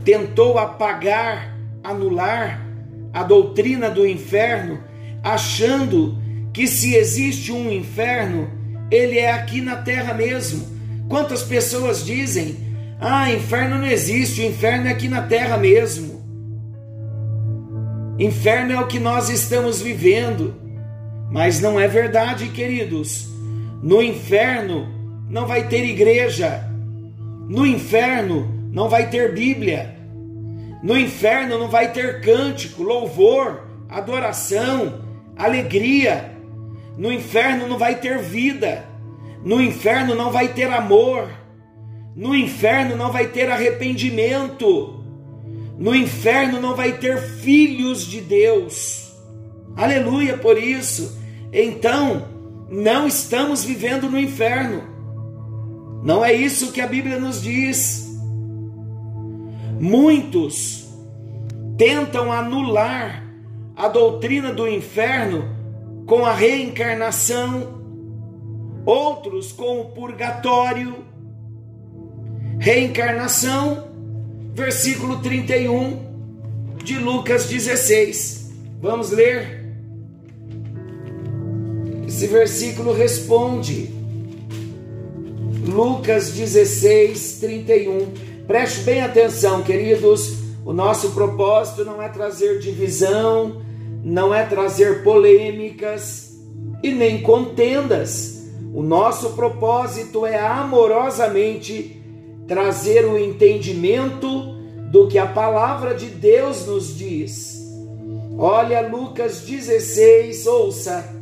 tentou 0.03 0.57
apagar, 0.57 1.55
anular 1.85 2.67
a 3.13 3.23
doutrina 3.23 3.91
do 3.91 4.07
inferno, 4.07 4.88
achando 5.35 6.17
que 6.53 6.67
se 6.67 6.95
existe 6.95 7.53
um 7.53 7.71
inferno, 7.71 8.51
ele 8.91 9.19
é 9.19 9.33
aqui 9.33 9.61
na 9.61 9.77
terra 9.77 10.15
mesmo. 10.15 10.67
Quantas 11.09 11.43
pessoas 11.43 12.05
dizem: 12.05 12.57
"Ah, 13.01 13.31
inferno 13.33 13.79
não 13.79 13.87
existe, 13.87 14.41
o 14.41 14.45
inferno 14.45 14.89
é 14.89 14.91
aqui 14.91 15.09
na 15.09 15.23
terra 15.23 15.57
mesmo". 15.57 16.19
Inferno 18.19 18.73
é 18.73 18.81
o 18.81 18.87
que 18.87 18.99
nós 18.99 19.29
estamos 19.29 19.81
vivendo. 19.81 20.55
Mas 21.31 21.61
não 21.61 21.79
é 21.79 21.87
verdade, 21.87 22.49
queridos. 22.49 23.29
No 23.83 24.03
inferno 24.03 24.89
não 25.29 25.47
vai 25.47 25.69
ter 25.69 25.85
igreja. 25.85 26.65
No 27.49 27.67
inferno 27.67 28.49
não 28.73 28.89
vai 28.89 29.09
ter 29.09 29.35
Bíblia. 29.35 29.95
No 30.83 30.97
inferno 30.97 31.59
não 31.59 31.69
vai 31.69 31.93
ter 31.93 32.21
cântico, 32.21 32.83
louvor, 32.83 33.63
adoração, 33.89 35.08
alegria. 35.39 36.37
No 36.97 37.13
inferno 37.13 37.69
não 37.69 37.79
vai 37.79 37.95
ter 37.95 38.19
vida. 38.19 38.85
No 39.45 39.63
inferno 39.63 40.15
não 40.17 40.33
vai 40.33 40.49
ter 40.49 40.69
amor. 40.71 41.31
No 42.17 42.35
inferno 42.35 42.97
não 42.97 43.13
vai 43.13 43.29
ter 43.29 43.49
arrependimento. 43.49 45.05
No 45.79 45.95
inferno 45.95 46.61
não 46.61 46.75
vai 46.75 46.95
ter 46.95 47.17
filhos 47.19 48.05
de 48.05 48.21
Deus. 48.21 49.15
Aleluia 49.77 50.37
por 50.37 50.59
isso. 50.59 51.17
Então, 51.53 52.27
não 52.69 53.07
estamos 53.07 53.65
vivendo 53.65 54.11
no 54.11 54.19
inferno. 54.19 54.83
Não 56.03 56.25
é 56.25 56.33
isso 56.33 56.73
que 56.73 56.81
a 56.81 56.87
Bíblia 56.87 57.21
nos 57.21 57.41
diz. 57.41 58.09
Muitos 59.81 60.89
tentam 61.77 62.33
anular 62.33 63.28
a 63.79 63.87
doutrina 63.87 64.53
do 64.53 64.67
inferno 64.67 65.57
com 66.05 66.27
a 66.27 66.35
reencarnação, 66.35 67.81
outros 68.85 69.53
com 69.53 69.81
o 69.81 69.85
purgatório. 69.85 71.05
Reencarnação, 72.59 73.85
versículo 74.53 75.21
31 75.21 76.09
de 76.83 76.99
Lucas 76.99 77.47
16. 77.47 78.53
Vamos 78.81 79.13
ler. 79.13 79.65
Esse 82.09 82.27
versículo 82.27 82.93
responde. 82.93 83.95
Lucas 85.69 86.31
16, 86.31 87.39
31. 87.39 88.45
Preste 88.45 88.81
bem 88.81 89.03
atenção, 89.03 89.63
queridos. 89.63 90.37
O 90.65 90.73
nosso 90.73 91.11
propósito 91.11 91.85
não 91.85 92.03
é 92.03 92.09
trazer 92.09 92.59
divisão, 92.59 93.68
não 94.09 94.35
é 94.35 94.45
trazer 94.45 95.03
polêmicas 95.03 96.35
e 96.83 96.91
nem 96.91 97.21
contendas. 97.21 98.49
O 98.73 98.83
nosso 98.83 99.31
propósito 99.31 100.25
é 100.25 100.39
amorosamente 100.39 102.03
trazer 102.47 103.05
o 103.05 103.19
entendimento 103.19 104.57
do 104.91 105.07
que 105.09 105.19
a 105.19 105.27
palavra 105.27 105.95
de 105.95 106.07
Deus 106.07 106.67
nos 106.67 106.97
diz. 106.97 107.59
Olha 108.39 108.81
Lucas 108.81 109.43
16, 109.43 110.47
ouça 110.47 111.19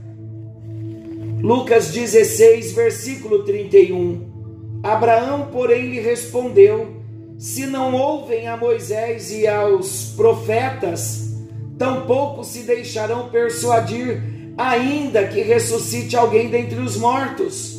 Lucas 1.42 1.88
16, 1.88 2.72
versículo 2.72 3.42
31. 3.42 4.80
Abraão, 4.82 5.48
porém, 5.52 5.90
lhe 5.90 6.00
respondeu: 6.00 6.88
Se 7.36 7.66
não 7.66 7.94
ouvem 7.94 8.46
a 8.46 8.56
Moisés 8.56 9.32
e 9.32 9.46
aos 9.46 10.12
profetas, 10.16 11.25
tampouco 11.78 12.44
se 12.44 12.62
deixarão 12.62 13.28
persuadir, 13.28 14.22
ainda 14.56 15.26
que 15.26 15.42
ressuscite 15.42 16.16
alguém 16.16 16.48
dentre 16.48 16.80
os 16.80 16.96
mortos. 16.96 17.76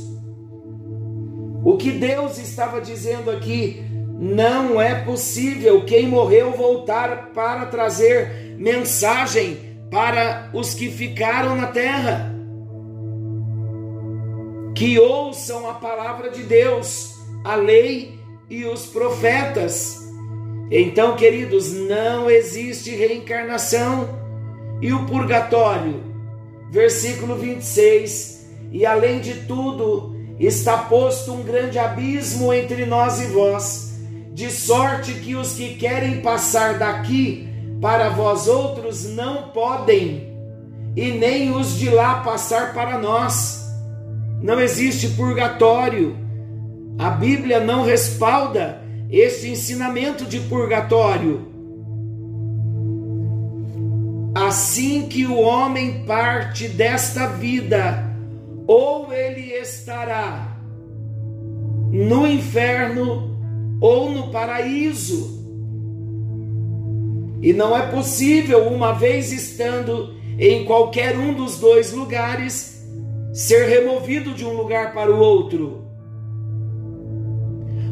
O 1.64 1.76
que 1.78 1.92
Deus 1.92 2.38
estava 2.38 2.80
dizendo 2.80 3.30
aqui, 3.32 3.84
não 4.20 4.80
é 4.80 5.04
possível 5.04 5.86
quem 5.86 6.08
morreu 6.08 6.52
voltar 6.52 7.32
para 7.34 7.66
trazer 7.66 8.56
mensagem 8.58 9.58
para 9.92 10.50
os 10.54 10.74
que 10.74 10.90
ficaram 10.90 11.56
na 11.56 11.68
terra 11.68 12.38
que 14.78 15.00
ouçam 15.00 15.68
a 15.68 15.74
palavra 15.74 16.30
de 16.30 16.44
Deus, 16.44 17.16
a 17.44 17.56
lei 17.56 18.20
e 18.48 18.64
os 18.64 18.86
profetas. 18.86 20.07
Então, 20.70 21.16
queridos, 21.16 21.72
não 21.74 22.30
existe 22.30 22.94
reencarnação 22.96 24.10
e 24.82 24.92
o 24.92 25.06
purgatório. 25.06 26.04
Versículo 26.70 27.36
26. 27.36 28.46
E 28.72 28.86
além 28.86 29.20
de 29.20 29.46
tudo, 29.46 30.16
está 30.40 30.78
posto 30.78 31.34
um 31.34 31.44
grande 31.44 31.80
abismo 31.80 32.54
entre 32.54 32.86
nós 32.86 33.22
e 33.22 33.28
vós, 33.28 34.00
de 34.34 34.52
sorte 34.52 35.14
que 35.14 35.36
os 35.36 35.54
que 35.54 35.76
querem 35.76 36.22
passar 36.22 36.78
daqui 36.78 37.48
para 37.82 38.10
vós 38.10 38.48
outros 38.48 39.06
não 39.06 39.50
podem, 39.50 40.36
e 40.96 41.12
nem 41.12 41.52
os 41.52 41.78
de 41.78 41.90
lá 41.90 42.22
passar 42.22 42.74
para 42.74 42.98
nós 42.98 43.68
não 44.42 44.60
existe 44.60 45.10
purgatório. 45.10 46.16
A 47.00 47.10
Bíblia 47.10 47.60
não 47.60 47.84
respalda 47.84 48.82
esse 49.10 49.50
ensinamento 49.50 50.26
de 50.26 50.40
purgatório. 50.42 51.48
Assim 54.36 55.08
que 55.08 55.26
o 55.26 55.40
homem 55.40 56.06
parte 56.06 56.68
desta 56.68 57.28
vida, 57.28 58.16
ou 58.68 59.12
ele 59.12 59.54
estará 59.54 60.58
no 61.92 62.28
inferno 62.28 63.36
ou 63.80 64.12
no 64.12 64.30
paraíso. 64.30 65.38
E 67.42 67.54
não 67.54 67.76
é 67.78 67.88
possível, 67.88 68.68
uma 68.68 68.94
vez 68.94 69.32
estando 69.32 70.16
em 70.38 70.66
qualquer 70.66 71.18
um 71.18 71.34
dos 71.34 71.60
dois 71.60 71.94
lugares, 71.94 72.86
ser 73.34 73.68
removido 73.68 74.34
de 74.34 74.46
um 74.46 74.54
lugar 74.54 74.94
para 74.94 75.12
o 75.12 75.20
outro. 75.20 75.87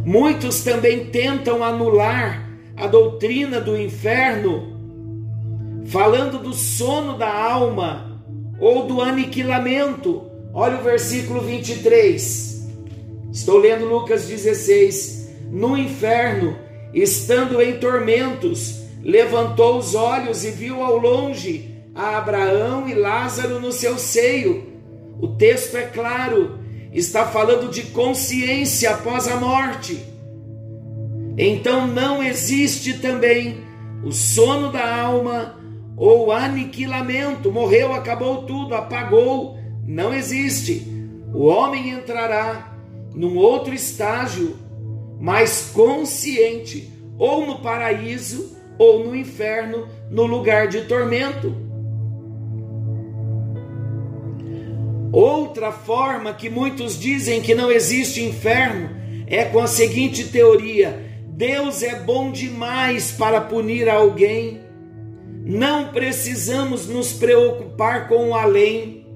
Muitos 0.05 0.63
também 0.63 1.05
tentam 1.05 1.63
anular 1.63 2.47
a 2.77 2.85
doutrina 2.85 3.59
do 3.59 3.75
inferno, 3.75 4.77
falando 5.87 6.37
do 6.37 6.53
sono 6.53 7.17
da 7.17 7.33
alma 7.33 8.21
ou 8.59 8.85
do 8.85 9.01
aniquilamento. 9.01 10.21
Olha 10.53 10.77
o 10.77 10.83
versículo 10.83 11.41
23. 11.41 12.69
Estou 13.31 13.57
lendo 13.57 13.85
Lucas 13.85 14.27
16. 14.27 15.29
No 15.49 15.75
inferno, 15.75 16.55
estando 16.93 17.59
em 17.59 17.79
tormentos, 17.79 18.83
levantou 19.01 19.79
os 19.79 19.95
olhos 19.95 20.45
e 20.45 20.51
viu 20.51 20.83
ao 20.83 20.97
longe 20.97 21.83
a 21.95 22.17
Abraão 22.17 22.87
e 22.87 22.93
Lázaro 22.93 23.59
no 23.59 23.71
seu 23.71 23.97
seio. 23.97 24.67
O 25.19 25.29
texto 25.29 25.75
é 25.77 25.83
claro, 25.83 26.59
está 26.95 27.25
falando 27.25 27.69
de 27.69 27.83
consciência 27.83 28.91
após 28.91 29.27
a 29.27 29.35
morte. 29.35 29.99
Então 31.37 31.85
não 31.85 32.23
existe 32.23 32.99
também 32.99 33.57
o 34.03 34.11
sono 34.13 34.71
da 34.71 35.01
alma 35.01 35.57
ou 35.97 36.31
aniquilamento. 36.31 37.51
Morreu, 37.51 37.93
acabou 37.93 38.43
tudo, 38.43 38.73
apagou. 38.73 39.59
Não 39.85 40.13
existe. 40.13 40.87
O 41.33 41.45
homem 41.45 41.89
entrará 41.89 42.77
num 43.13 43.35
outro 43.35 43.73
estágio, 43.73 44.55
mais 45.19 45.71
consciente, 45.73 46.91
ou 47.17 47.45
no 47.45 47.59
paraíso 47.59 48.55
ou 48.77 49.05
no 49.05 49.15
inferno, 49.15 49.87
no 50.09 50.25
lugar 50.25 50.67
de 50.67 50.81
tormento. 50.81 51.64
Outra 55.15 55.71
forma 55.71 56.33
que 56.33 56.49
muitos 56.49 56.99
dizem 56.99 57.39
que 57.39 57.55
não 57.55 57.71
existe 57.71 58.21
inferno 58.21 58.89
é 59.25 59.45
com 59.45 59.61
a 59.61 59.65
seguinte 59.65 60.25
teoria: 60.25 61.09
Deus 61.25 61.81
é 61.81 62.01
bom 62.01 62.33
demais 62.33 63.13
para 63.13 63.39
punir 63.39 63.87
alguém. 63.87 64.59
Não 65.45 65.87
precisamos 65.93 66.89
nos 66.89 67.13
preocupar 67.13 68.09
com 68.09 68.31
o 68.31 68.35
além. 68.35 69.07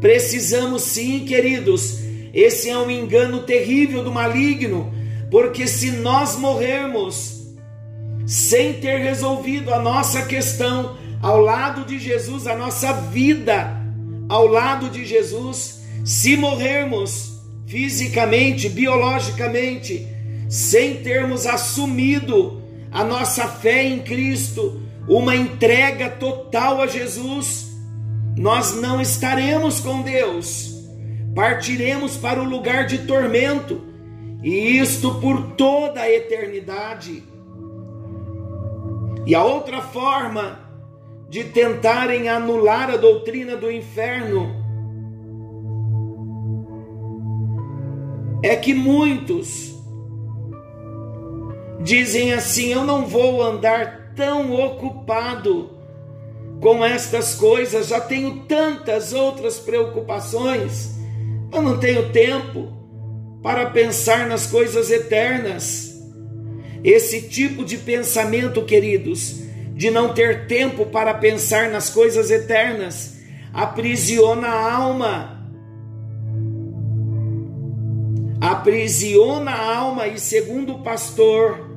Precisamos 0.00 0.82
sim, 0.82 1.20
queridos. 1.20 2.00
Esse 2.32 2.68
é 2.68 2.76
um 2.76 2.90
engano 2.90 3.44
terrível 3.44 4.02
do 4.02 4.10
maligno, 4.10 4.92
porque 5.30 5.68
se 5.68 5.92
nós 5.92 6.34
morrermos 6.34 7.54
sem 8.26 8.72
ter 8.72 8.98
resolvido 8.98 9.72
a 9.72 9.78
nossa 9.78 10.22
questão 10.22 10.96
ao 11.22 11.40
lado 11.40 11.84
de 11.84 12.00
Jesus, 12.00 12.48
a 12.48 12.56
nossa 12.56 12.92
vida 12.92 13.83
ao 14.28 14.46
lado 14.46 14.88
de 14.88 15.04
Jesus, 15.04 15.82
se 16.04 16.36
morrermos 16.36 17.40
fisicamente, 17.66 18.68
biologicamente, 18.68 20.06
sem 20.48 21.02
termos 21.02 21.46
assumido 21.46 22.62
a 22.90 23.02
nossa 23.02 23.48
fé 23.48 23.84
em 23.84 24.00
Cristo, 24.00 24.80
uma 25.08 25.34
entrega 25.34 26.10
total 26.10 26.80
a 26.80 26.86
Jesus, 26.86 27.72
nós 28.36 28.74
não 28.80 29.00
estaremos 29.00 29.80
com 29.80 30.02
Deus, 30.02 30.72
partiremos 31.34 32.16
para 32.16 32.40
o 32.40 32.48
lugar 32.48 32.86
de 32.86 32.98
tormento, 32.98 33.82
e 34.42 34.78
isto 34.78 35.14
por 35.20 35.52
toda 35.52 36.00
a 36.00 36.10
eternidade. 36.10 37.22
E 39.26 39.34
a 39.34 39.42
outra 39.42 39.80
forma 39.80 40.63
de 41.28 41.44
tentarem 41.44 42.28
anular 42.28 42.90
a 42.90 42.96
doutrina 42.96 43.56
do 43.56 43.70
inferno 43.70 44.64
é 48.42 48.54
que 48.56 48.74
muitos 48.74 49.74
dizem 51.80 52.34
assim: 52.34 52.72
eu 52.72 52.84
não 52.84 53.06
vou 53.06 53.42
andar 53.42 54.12
tão 54.14 54.52
ocupado 54.52 55.70
com 56.60 56.84
estas 56.84 57.34
coisas, 57.34 57.88
já 57.88 58.00
tenho 58.00 58.40
tantas 58.40 59.12
outras 59.12 59.58
preocupações, 59.58 60.94
eu 61.52 61.62
não 61.62 61.78
tenho 61.78 62.10
tempo 62.10 62.72
para 63.42 63.66
pensar 63.70 64.26
nas 64.26 64.46
coisas 64.46 64.90
eternas. 64.90 65.92
Esse 66.82 67.22
tipo 67.22 67.64
de 67.64 67.78
pensamento, 67.78 68.62
queridos, 68.62 69.42
de 69.74 69.90
não 69.90 70.14
ter 70.14 70.46
tempo 70.46 70.86
para 70.86 71.12
pensar 71.12 71.68
nas 71.68 71.90
coisas 71.90 72.30
eternas, 72.30 73.16
aprisiona 73.52 74.46
a 74.46 74.72
alma. 74.72 75.34
Aprisiona 78.40 79.50
a 79.50 79.76
alma, 79.76 80.06
e 80.06 80.18
segundo 80.18 80.74
o 80.74 80.82
pastor 80.82 81.70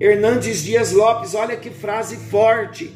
Hernandes 0.00 0.62
Dias 0.62 0.92
Lopes, 0.92 1.34
olha 1.34 1.56
que 1.56 1.70
frase 1.70 2.16
forte. 2.16 2.92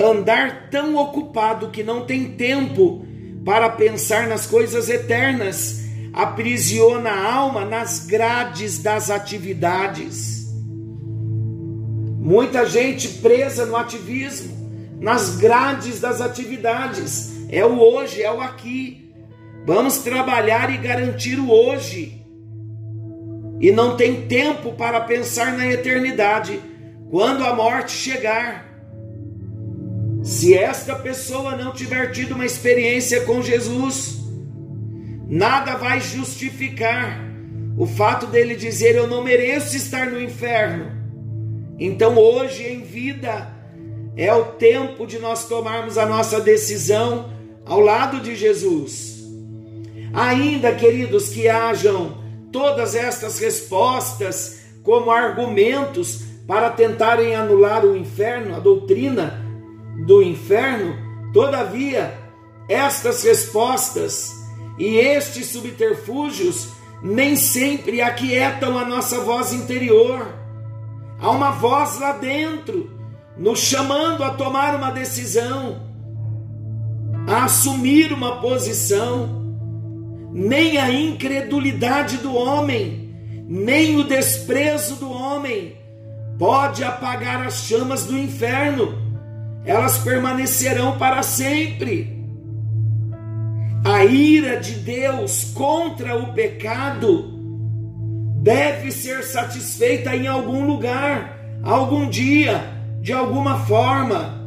Andar 0.00 0.68
tão 0.70 0.96
ocupado 0.96 1.70
que 1.70 1.82
não 1.82 2.04
tem 2.04 2.32
tempo 2.32 3.06
para 3.44 3.68
pensar 3.70 4.26
nas 4.26 4.46
coisas 4.46 4.88
eternas, 4.88 5.80
aprisiona 6.12 7.10
a 7.10 7.34
alma 7.34 7.64
nas 7.64 8.06
grades 8.06 8.78
das 8.78 9.10
atividades. 9.10 10.41
Muita 12.22 12.64
gente 12.64 13.08
presa 13.18 13.66
no 13.66 13.74
ativismo, 13.74 14.96
nas 15.00 15.34
grades 15.34 15.98
das 15.98 16.20
atividades. 16.20 17.32
É 17.50 17.66
o 17.66 17.80
hoje, 17.80 18.22
é 18.22 18.32
o 18.32 18.40
aqui. 18.40 19.12
Vamos 19.66 19.98
trabalhar 19.98 20.72
e 20.72 20.76
garantir 20.76 21.40
o 21.40 21.50
hoje. 21.50 22.24
E 23.60 23.72
não 23.72 23.96
tem 23.96 24.28
tempo 24.28 24.70
para 24.74 25.00
pensar 25.00 25.56
na 25.56 25.66
eternidade, 25.66 26.60
quando 27.10 27.44
a 27.44 27.56
morte 27.56 27.90
chegar. 27.90 28.70
Se 30.22 30.54
esta 30.54 30.94
pessoa 30.94 31.56
não 31.56 31.72
tiver 31.72 32.12
tido 32.12 32.36
uma 32.36 32.46
experiência 32.46 33.22
com 33.22 33.42
Jesus, 33.42 34.20
nada 35.28 35.74
vai 35.74 36.00
justificar 36.00 37.20
o 37.76 37.84
fato 37.84 38.28
dele 38.28 38.54
dizer: 38.54 38.94
Eu 38.94 39.08
não 39.08 39.24
mereço 39.24 39.76
estar 39.76 40.08
no 40.08 40.22
inferno. 40.22 41.01
Então, 41.84 42.16
hoje 42.16 42.62
em 42.62 42.82
vida, 42.82 43.52
é 44.16 44.32
o 44.32 44.44
tempo 44.52 45.04
de 45.04 45.18
nós 45.18 45.48
tomarmos 45.48 45.98
a 45.98 46.06
nossa 46.06 46.40
decisão 46.40 47.32
ao 47.66 47.80
lado 47.80 48.20
de 48.20 48.36
Jesus. 48.36 49.20
Ainda, 50.14 50.72
queridos, 50.72 51.30
que 51.30 51.48
hajam 51.48 52.22
todas 52.52 52.94
estas 52.94 53.40
respostas 53.40 54.60
como 54.84 55.10
argumentos 55.10 56.20
para 56.46 56.70
tentarem 56.70 57.34
anular 57.34 57.84
o 57.84 57.96
inferno, 57.96 58.54
a 58.54 58.60
doutrina 58.60 59.44
do 60.06 60.22
inferno, 60.22 60.94
todavia, 61.34 62.16
estas 62.68 63.24
respostas 63.24 64.32
e 64.78 64.98
estes 64.98 65.48
subterfúgios 65.48 66.68
nem 67.02 67.34
sempre 67.34 68.00
aquietam 68.00 68.78
a 68.78 68.84
nossa 68.84 69.18
voz 69.18 69.52
interior 69.52 70.41
Há 71.22 71.30
uma 71.30 71.52
voz 71.52 72.00
lá 72.00 72.14
dentro 72.14 72.90
nos 73.38 73.60
chamando 73.60 74.24
a 74.24 74.30
tomar 74.30 74.74
uma 74.74 74.90
decisão, 74.90 75.80
a 77.28 77.44
assumir 77.44 78.12
uma 78.12 78.40
posição. 78.40 79.40
Nem 80.32 80.78
a 80.78 80.90
incredulidade 80.90 82.16
do 82.16 82.34
homem, 82.34 83.14
nem 83.46 84.00
o 84.00 84.04
desprezo 84.04 84.96
do 84.96 85.12
homem 85.12 85.76
pode 86.40 86.82
apagar 86.82 87.46
as 87.46 87.66
chamas 87.66 88.04
do 88.04 88.18
inferno. 88.18 88.92
Elas 89.64 89.98
permanecerão 89.98 90.98
para 90.98 91.22
sempre. 91.22 92.20
A 93.84 94.04
ira 94.04 94.58
de 94.58 94.72
Deus 94.72 95.52
contra 95.54 96.16
o 96.16 96.32
pecado 96.32 97.31
deve 98.42 98.90
ser 98.90 99.22
satisfeita 99.22 100.16
em 100.16 100.26
algum 100.26 100.66
lugar, 100.66 101.38
algum 101.62 102.10
dia, 102.10 102.64
de 103.00 103.12
alguma 103.12 103.60
forma. 103.66 104.42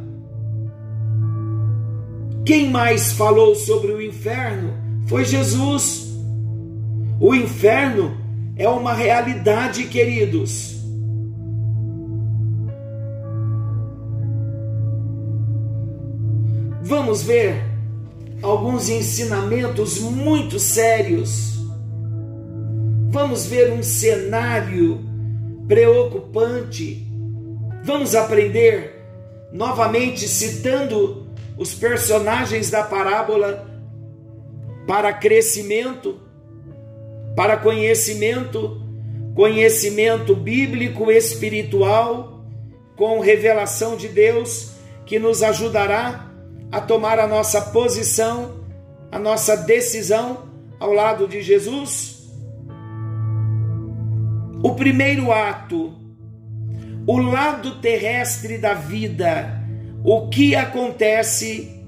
Quem 2.44 2.68
mais 2.68 3.12
falou 3.12 3.54
sobre 3.54 3.92
o 3.92 4.02
inferno 4.02 4.74
foi 5.06 5.24
Jesus. 5.24 6.14
O 7.18 7.34
inferno 7.34 8.18
é 8.54 8.68
uma 8.68 8.92
realidade, 8.92 9.84
queridos. 9.84 10.76
Vamos 16.82 17.22
ver 17.22 17.64
alguns 18.42 18.90
ensinamentos 18.90 19.98
muito 19.98 20.60
sérios 20.60 21.55
Vamos 23.16 23.46
ver 23.46 23.72
um 23.72 23.82
cenário 23.82 25.00
preocupante. 25.66 27.02
Vamos 27.82 28.14
aprender 28.14 29.06
novamente 29.50 30.28
citando 30.28 31.26
os 31.56 31.74
personagens 31.74 32.70
da 32.70 32.82
parábola 32.82 33.66
para 34.86 35.14
crescimento, 35.14 36.20
para 37.34 37.56
conhecimento, 37.56 38.82
conhecimento 39.34 40.36
bíblico 40.36 41.10
espiritual 41.10 42.44
com 42.96 43.20
revelação 43.20 43.96
de 43.96 44.08
Deus 44.08 44.72
que 45.06 45.18
nos 45.18 45.42
ajudará 45.42 46.30
a 46.70 46.82
tomar 46.82 47.18
a 47.18 47.26
nossa 47.26 47.62
posição, 47.62 48.60
a 49.10 49.18
nossa 49.18 49.56
decisão 49.56 50.50
ao 50.78 50.92
lado 50.92 51.26
de 51.26 51.40
Jesus? 51.40 52.15
O 54.66 54.74
primeiro 54.74 55.30
ato, 55.30 55.94
o 57.06 57.18
lado 57.18 57.76
terrestre 57.76 58.58
da 58.58 58.74
vida, 58.74 59.62
o 60.02 60.28
que 60.28 60.56
acontece 60.56 61.84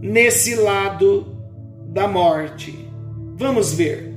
nesse 0.00 0.56
lado 0.56 1.38
da 1.86 2.08
morte. 2.08 2.90
Vamos 3.36 3.72
ver. 3.72 4.12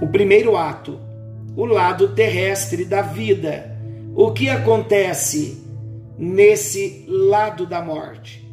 O 0.00 0.06
primeiro 0.06 0.56
ato, 0.56 1.00
o 1.56 1.64
lado 1.64 2.14
terrestre 2.14 2.84
da 2.84 3.02
vida. 3.02 3.76
O 4.14 4.30
que 4.30 4.48
acontece 4.48 5.64
nesse 6.16 7.04
lado 7.08 7.66
da 7.66 7.82
morte? 7.82 8.48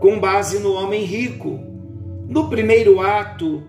Com 0.00 0.18
base 0.18 0.58
no 0.58 0.72
homem 0.72 1.04
rico. 1.04 1.60
No 2.28 2.50
primeiro 2.50 3.00
ato, 3.00 3.62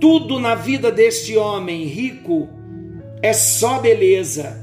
tudo 0.00 0.38
na 0.38 0.54
vida 0.54 0.92
deste 0.92 1.36
homem 1.36 1.86
rico 1.86 2.62
é 3.24 3.32
só 3.32 3.78
beleza. 3.78 4.54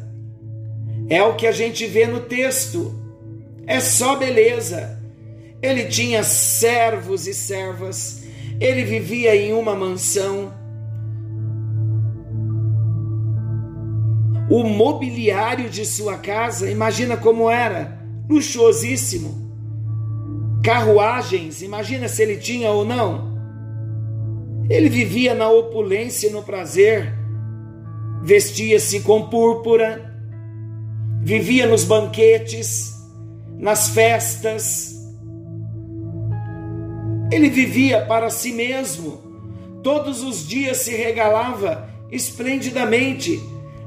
É 1.09 1.23
o 1.23 1.35
que 1.35 1.47
a 1.47 1.51
gente 1.51 1.87
vê 1.87 2.05
no 2.05 2.19
texto. 2.19 2.93
É 3.65 3.79
só 3.79 4.15
beleza. 4.15 5.01
Ele 5.63 5.85
tinha 5.85 6.23
servos 6.23 7.25
e 7.25 7.33
servas, 7.33 8.23
ele 8.59 8.83
vivia 8.83 9.35
em 9.35 9.51
uma 9.51 9.73
mansão. 9.75 10.53
O 14.47 14.63
mobiliário 14.63 15.67
de 15.67 15.83
sua 15.83 16.17
casa, 16.17 16.69
imagina 16.69 17.17
como 17.17 17.49
era, 17.49 17.99
luxuosíssimo. 18.29 19.41
Carruagens, 20.63 21.63
imagina 21.63 22.07
se 22.07 22.21
ele 22.21 22.37
tinha 22.37 22.69
ou 22.69 22.85
não. 22.85 23.31
Ele 24.69 24.87
vivia 24.87 25.33
na 25.33 25.49
opulência 25.49 26.27
e 26.27 26.31
no 26.31 26.43
prazer, 26.43 27.20
vestia-se 28.21 29.01
com 29.01 29.23
púrpura, 29.23 30.13
vivia 31.21 31.67
nos 31.67 31.83
banquetes, 31.83 32.93
nas 33.57 33.89
festas, 33.89 34.95
ele 37.31 37.49
vivia 37.49 38.05
para 38.05 38.29
si 38.29 38.51
mesmo, 38.51 39.21
todos 39.81 40.21
os 40.21 40.45
dias 40.45 40.77
se 40.77 40.93
regalava 40.93 41.89
esplendidamente, 42.11 43.41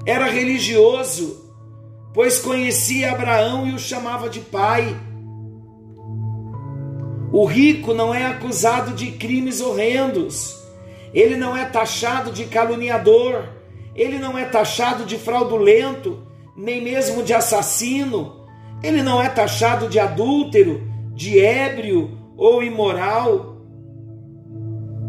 era 0.06 0.26
religioso, 0.26 1.52
pois 2.14 2.38
conhecia 2.38 3.12
Abraão 3.12 3.66
e 3.66 3.74
o 3.74 3.78
chamava 3.78 4.30
de 4.30 4.40
pai. 4.40 4.96
O 7.30 7.44
rico 7.44 7.92
não 7.92 8.14
é 8.14 8.24
acusado 8.24 8.92
de 8.94 9.12
crimes 9.12 9.60
horrendos, 9.60 10.56
ele 11.12 11.36
não 11.36 11.56
é 11.56 11.64
taxado 11.64 12.32
de 12.32 12.44
caluniador, 12.44 13.44
ele 13.94 14.18
não 14.18 14.36
é 14.36 14.44
taxado 14.44 15.04
de 15.04 15.16
fraudulento, 15.16 16.26
nem 16.56 16.82
mesmo 16.82 17.22
de 17.22 17.32
assassino, 17.32 18.44
ele 18.82 19.02
não 19.02 19.22
é 19.22 19.28
taxado 19.28 19.88
de 19.88 19.98
adúltero, 19.98 20.82
de 21.14 21.38
ébrio 21.38 22.18
ou 22.36 22.62
imoral, 22.62 23.56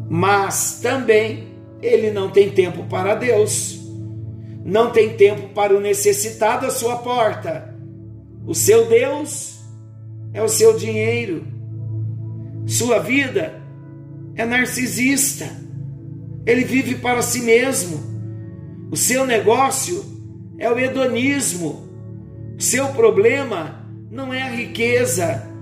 mas 0.09 0.79
também 0.81 1.55
ele 1.81 2.11
não 2.11 2.29
tem 2.29 2.49
tempo 2.49 2.83
para 2.83 3.15
Deus, 3.15 3.79
não 4.63 4.91
tem 4.91 5.15
tempo 5.15 5.49
para 5.49 5.75
o 5.75 5.79
necessitado 5.79 6.65
à 6.65 6.71
sua 6.71 6.97
porta. 6.97 7.75
O 8.45 8.53
seu 8.53 8.85
Deus 8.87 9.59
é 10.33 10.41
o 10.41 10.47
seu 10.47 10.77
dinheiro, 10.77 11.45
sua 12.67 12.99
vida 12.99 13.61
é 14.35 14.45
narcisista, 14.45 15.49
ele 16.45 16.63
vive 16.63 16.95
para 16.95 17.21
si 17.21 17.41
mesmo, 17.41 18.14
o 18.95 18.97
seu 18.97 19.25
negócio 19.25 20.03
é 20.57 20.71
o 20.71 20.79
hedonismo, 20.79 21.87
o 22.57 22.61
seu 22.61 22.87
problema 22.93 23.85
não 24.09 24.33
é 24.33 24.41
a 24.41 24.49
riqueza 24.49 25.53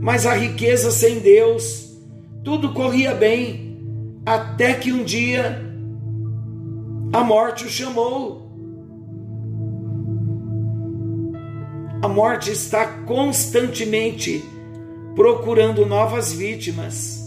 mas 0.00 0.26
a 0.26 0.34
riqueza 0.34 0.90
sem 0.90 1.20
Deus, 1.20 1.96
tudo 2.44 2.72
corria 2.72 3.14
bem, 3.14 3.78
até 4.24 4.74
que 4.74 4.92
um 4.92 5.02
dia 5.02 5.64
a 7.12 7.24
morte 7.24 7.64
o 7.64 7.68
chamou. 7.68 8.46
A 12.02 12.08
morte 12.08 12.50
está 12.50 12.86
constantemente 13.04 14.44
procurando 15.14 15.86
novas 15.86 16.32
vítimas. 16.32 17.25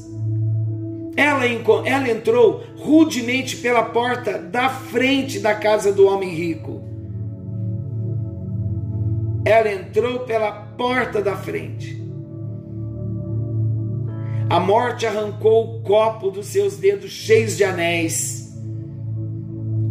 Ela, 1.19 1.43
ela 1.85 2.09
entrou 2.09 2.63
rudemente 2.77 3.57
pela 3.57 3.83
porta 3.83 4.37
da 4.37 4.69
frente 4.69 5.37
da 5.41 5.53
casa 5.53 5.91
do 5.91 6.07
homem 6.07 6.29
rico. 6.29 6.81
Ela 9.43 9.69
entrou 9.69 10.19
pela 10.19 10.49
porta 10.49 11.21
da 11.21 11.35
frente. 11.35 12.01
A 14.49 14.61
morte 14.61 15.05
arrancou 15.05 15.65
o 15.65 15.81
copo 15.81 16.31
dos 16.31 16.45
seus 16.45 16.77
dedos 16.77 17.11
cheios 17.11 17.57
de 17.57 17.65
anéis. 17.65 18.57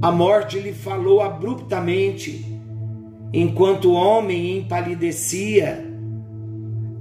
A 0.01 0.11
morte 0.11 0.59
lhe 0.59 0.73
falou 0.73 1.21
abruptamente, 1.21 2.43
enquanto 3.35 3.91
o 3.91 3.93
homem 3.93 4.57
empalidecia: 4.57 5.85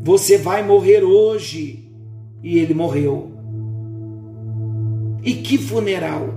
Você 0.01 0.37
vai 0.37 0.63
morrer 0.63 1.01
hoje. 1.01 1.89
E 2.43 2.59
ele 2.59 2.73
morreu. 2.73 3.36
E 5.27 5.33
que 5.33 5.57
funeral! 5.57 6.33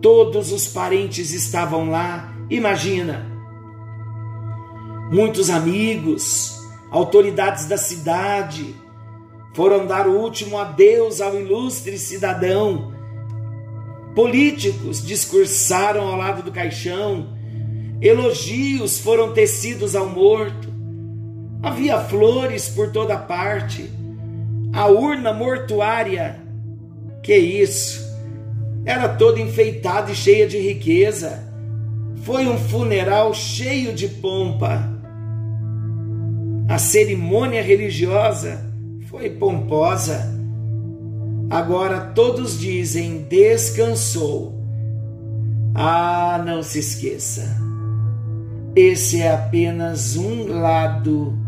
Todos 0.00 0.52
os 0.52 0.66
parentes 0.66 1.34
estavam 1.34 1.90
lá, 1.90 2.34
imagina. 2.48 3.26
Muitos 5.10 5.50
amigos, 5.50 6.58
autoridades 6.90 7.66
da 7.66 7.76
cidade, 7.76 8.74
foram 9.54 9.86
dar 9.86 10.08
o 10.08 10.18
último 10.18 10.56
adeus 10.56 11.20
ao 11.20 11.38
ilustre 11.38 11.98
cidadão. 11.98 12.94
Políticos 14.14 15.04
discursaram 15.04 16.08
ao 16.08 16.16
lado 16.16 16.42
do 16.42 16.50
caixão, 16.50 17.36
elogios 18.00 18.98
foram 18.98 19.34
tecidos 19.34 19.94
ao 19.94 20.08
morto. 20.08 20.72
Havia 21.62 22.00
flores 22.00 22.70
por 22.70 22.90
toda 22.90 23.18
parte. 23.18 23.90
A 24.72 24.86
urna 24.86 25.34
mortuária, 25.34 26.40
que 27.22 27.36
isso, 27.36 28.02
era 28.84 29.08
toda 29.08 29.40
enfeitada 29.40 30.10
e 30.10 30.14
cheia 30.14 30.46
de 30.46 30.58
riqueza. 30.58 31.42
Foi 32.24 32.46
um 32.48 32.58
funeral 32.58 33.32
cheio 33.32 33.92
de 33.92 34.08
pompa. 34.08 34.90
A 36.68 36.78
cerimônia 36.78 37.62
religiosa 37.62 38.64
foi 39.08 39.30
pomposa. 39.30 40.32
Agora 41.50 42.00
todos 42.14 42.58
dizem 42.58 43.26
descansou. 43.28 44.58
Ah, 45.74 46.42
não 46.44 46.62
se 46.62 46.78
esqueça. 46.78 47.60
Esse 48.74 49.20
é 49.20 49.32
apenas 49.32 50.16
um 50.16 50.46
lado 50.60 51.38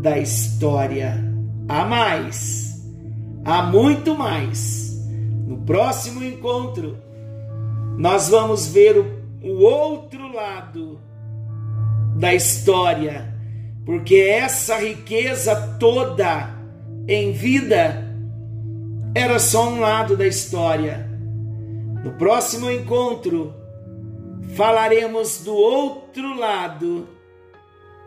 da 0.00 0.18
história. 0.18 1.24
Há 1.68 1.84
mais. 1.84 2.82
Há 3.44 3.62
muito 3.62 4.14
mais. 4.14 4.89
No 5.50 5.58
próximo 5.58 6.22
encontro, 6.22 6.96
nós 7.98 8.28
vamos 8.28 8.68
ver 8.68 8.96
o, 8.96 9.04
o 9.42 9.62
outro 9.64 10.32
lado 10.32 11.00
da 12.14 12.32
história, 12.32 13.34
porque 13.84 14.14
essa 14.14 14.76
riqueza 14.76 15.76
toda 15.80 16.56
em 17.08 17.32
vida 17.32 18.14
era 19.12 19.40
só 19.40 19.70
um 19.70 19.80
lado 19.80 20.16
da 20.16 20.24
história. 20.24 21.10
No 22.04 22.12
próximo 22.12 22.70
encontro, 22.70 23.52
falaremos 24.54 25.42
do 25.42 25.52
outro 25.52 26.38
lado 26.38 27.08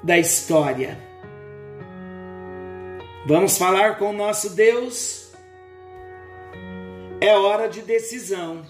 da 0.01 0.17
história. 0.17 0.97
Vamos 3.27 3.57
falar 3.57 3.97
com 3.97 4.11
o 4.11 4.13
nosso 4.13 4.55
Deus. 4.55 5.22
É 7.23 7.37
hora 7.37 7.69
de 7.69 7.81
decisão. 7.81 8.65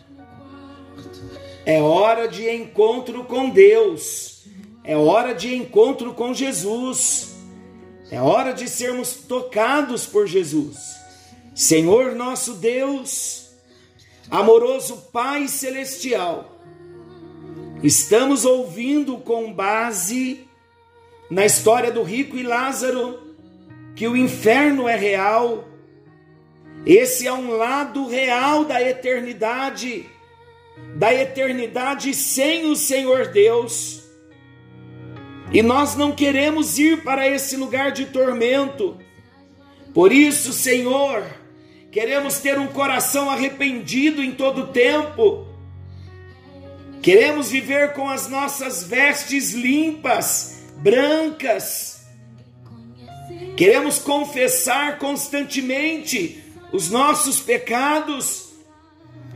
É 1.66 1.82
hora 1.82 2.28
de 2.28 2.48
encontro 2.48 3.24
com 3.24 3.50
Deus. 3.50 4.44
É 4.84 4.96
hora 4.96 5.34
de 5.34 5.56
encontro 5.56 6.14
com 6.14 6.36
Jesus. 6.36 7.34
É 8.12 8.22
hora 8.22 8.54
de 8.54 8.70
sermos 8.70 9.16
tocados 9.16 10.06
por 10.06 10.28
Jesus. 10.28 10.78
Senhor 11.56 12.14
nosso 12.14 12.54
Deus, 12.54 13.50
amoroso 14.30 15.10
Pai 15.12 15.48
Celestial, 15.48 16.56
estamos 17.82 18.46
ouvindo 18.46 19.18
com 19.18 19.52
base 19.52 20.48
na 21.28 21.44
história 21.44 21.92
do 21.92 22.04
rico 22.04 22.38
e 22.38 22.44
Lázaro 22.44 23.36
que 23.96 24.08
o 24.08 24.16
inferno 24.16 24.88
é 24.88 24.96
real. 24.96 25.73
Esse 26.86 27.26
é 27.26 27.32
um 27.32 27.52
lado 27.52 28.08
real 28.08 28.66
da 28.66 28.82
eternidade, 28.82 30.06
da 30.96 31.14
eternidade 31.14 32.14
sem 32.14 32.66
o 32.66 32.76
Senhor 32.76 33.28
Deus. 33.28 34.04
E 35.54 35.62
nós 35.62 35.96
não 35.96 36.12
queremos 36.12 36.78
ir 36.78 37.02
para 37.04 37.28
esse 37.28 37.56
lugar 37.56 37.92
de 37.92 38.08
tormento. 38.08 38.98
Por 39.94 40.12
isso, 40.12 40.52
Senhor, 40.52 41.24
queremos 41.90 42.40
ter 42.40 42.60
um 42.60 42.68
coração 42.68 43.30
arrependido 43.30 44.22
em 44.22 44.32
todo 44.32 44.68
tempo. 44.68 45.48
Queremos 47.02 47.50
viver 47.50 47.94
com 47.94 48.10
as 48.10 48.28
nossas 48.28 48.84
vestes 48.84 49.52
limpas, 49.52 50.64
brancas. 50.78 52.08
Queremos 53.56 54.00
confessar 54.00 54.98
constantemente 54.98 56.43
os 56.74 56.90
nossos 56.90 57.40
pecados. 57.40 58.50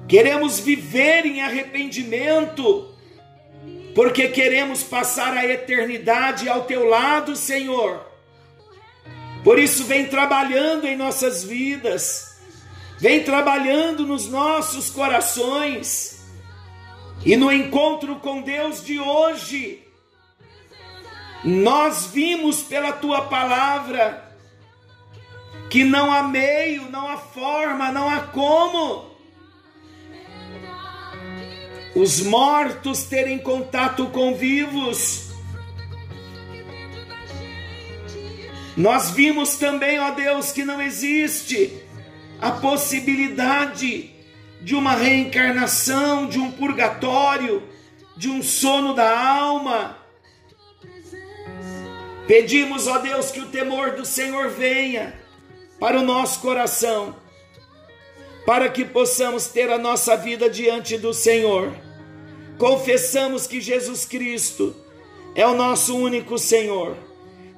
Queremos 0.09 0.59
viver 0.59 1.25
em 1.25 1.41
arrependimento, 1.41 2.93
porque 3.95 4.27
queremos 4.27 4.83
passar 4.83 5.37
a 5.37 5.45
eternidade 5.45 6.49
ao 6.49 6.65
teu 6.65 6.85
lado, 6.85 7.35
Senhor. 7.35 8.05
Por 9.43 9.57
isso, 9.57 9.85
vem 9.85 10.07
trabalhando 10.07 10.85
em 10.85 10.97
nossas 10.97 11.43
vidas 11.43 12.27
vem 12.97 13.23
trabalhando 13.23 14.05
nos 14.05 14.27
nossos 14.27 14.89
corações. 14.89 16.25
E 17.25 17.35
no 17.35 17.51
encontro 17.51 18.17
com 18.17 18.41
Deus 18.41 18.83
de 18.83 18.99
hoje, 18.99 19.83
nós 21.43 22.07
vimos 22.07 22.61
pela 22.61 22.91
tua 22.91 23.25
palavra 23.25 24.26
que 25.69 25.83
não 25.83 26.11
há 26.11 26.23
meio, 26.23 26.89
não 26.89 27.07
há 27.07 27.17
forma, 27.17 27.91
não 27.91 28.09
há 28.09 28.21
como 28.21 29.17
os 31.95 32.21
mortos 32.21 33.03
terem 33.03 33.39
contato 33.39 34.07
com 34.07 34.35
vivos. 34.35 35.31
Nós 38.75 39.09
vimos 39.09 39.57
também, 39.57 39.99
ó 39.99 40.11
Deus, 40.11 40.51
que 40.51 40.63
não 40.63 40.79
existe 40.79 41.81
a 42.39 42.51
possibilidade 42.51 44.11
de 44.61 44.75
uma 44.75 44.93
reencarnação, 44.93 46.27
de 46.27 46.37
um 46.37 46.51
purgatório, 46.51 47.63
de 48.15 48.29
um 48.29 48.43
sono 48.43 48.93
da 48.93 49.19
alma. 49.19 49.97
Pedimos, 52.27 52.85
ó 52.85 52.99
Deus, 52.99 53.31
que 53.31 53.39
o 53.39 53.47
temor 53.47 53.91
do 53.91 54.05
Senhor 54.05 54.49
venha 54.49 55.26
para 55.79 55.99
o 55.99 56.03
nosso 56.03 56.39
coração, 56.41 57.15
para 58.45 58.69
que 58.69 58.85
possamos 58.85 59.47
ter 59.47 59.69
a 59.69 59.77
nossa 59.77 60.15
vida 60.15 60.49
diante 60.49 60.97
do 60.97 61.13
Senhor. 61.13 61.73
Confessamos 62.57 63.45
que 63.45 63.61
Jesus 63.61 64.05
Cristo 64.05 64.75
é 65.35 65.45
o 65.45 65.55
nosso 65.55 65.97
único 65.97 66.37
Senhor. 66.37 66.97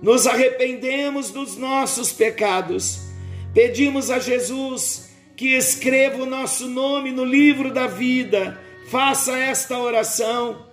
Nos 0.01 0.25
arrependemos 0.25 1.29
dos 1.29 1.55
nossos 1.55 2.11
pecados 2.11 3.09
Pedimos 3.53 4.11
a 4.11 4.19
Jesus 4.19 5.09
que 5.35 5.55
escreva 5.55 6.21
o 6.21 6.25
nosso 6.25 6.67
nome 6.67 7.11
no 7.11 7.25
livro 7.25 7.73
da 7.73 7.87
vida. 7.87 8.59
Faça 8.89 9.37
esta 9.37 9.79
oração. 9.79 10.67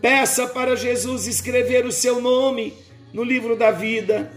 Peça 0.00 0.46
para 0.46 0.76
Jesus 0.76 1.26
escrever 1.26 1.86
o 1.86 1.92
seu 1.92 2.20
nome 2.20 2.74
no 3.12 3.22
livro 3.22 3.56
da 3.56 3.70
vida. 3.70 4.30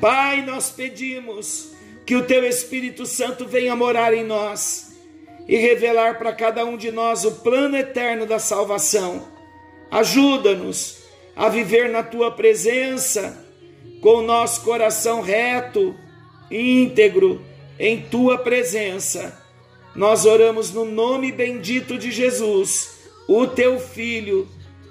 Pai, 0.00 0.42
nós 0.42 0.70
pedimos 0.70 1.72
que 2.04 2.14
o 2.14 2.24
teu 2.24 2.44
Espírito 2.44 3.06
Santo 3.06 3.46
venha 3.46 3.74
morar 3.74 4.14
em 4.14 4.24
nós 4.24 4.96
e 5.48 5.56
revelar 5.56 6.18
para 6.18 6.32
cada 6.32 6.64
um 6.64 6.76
de 6.76 6.90
nós 6.90 7.24
o 7.24 7.32
plano 7.36 7.76
eterno 7.76 8.26
da 8.26 8.38
salvação. 8.38 9.26
Ajuda-nos 9.90 10.98
a 11.34 11.48
viver 11.48 11.88
na 11.88 12.02
tua 12.02 12.30
presença 12.30 13.44
com 14.00 14.16
o 14.16 14.22
nosso 14.22 14.62
coração 14.62 15.20
reto 15.20 15.94
íntegro 16.50 17.44
em 17.78 18.02
tua 18.02 18.38
presença. 18.38 19.42
Nós 19.94 20.24
oramos 20.24 20.72
no 20.72 20.84
nome 20.84 21.32
bendito 21.32 21.98
de 21.98 22.10
Jesus, 22.10 22.98
o 23.28 23.46
teu 23.46 23.80
filho, 23.80 24.46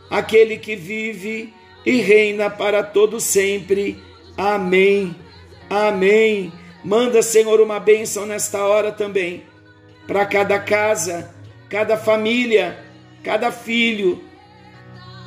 aquele 0.10 0.58
que 0.58 0.76
vive 0.76 1.54
e 1.86 2.02
reina 2.02 2.50
para 2.50 2.84
todo 2.84 3.20
sempre. 3.20 4.04
Amém. 4.38 5.16
Amém. 5.70 6.52
Manda, 6.84 7.22
Senhor, 7.22 7.60
uma 7.62 7.80
bênção 7.80 8.26
nesta 8.26 8.64
hora 8.64 8.92
também 8.92 9.44
para 10.08 10.26
cada 10.26 10.60
casa, 10.60 11.34
cada 11.70 11.98
família, 11.98 12.84
cada 13.24 13.52
filho. 13.52 14.24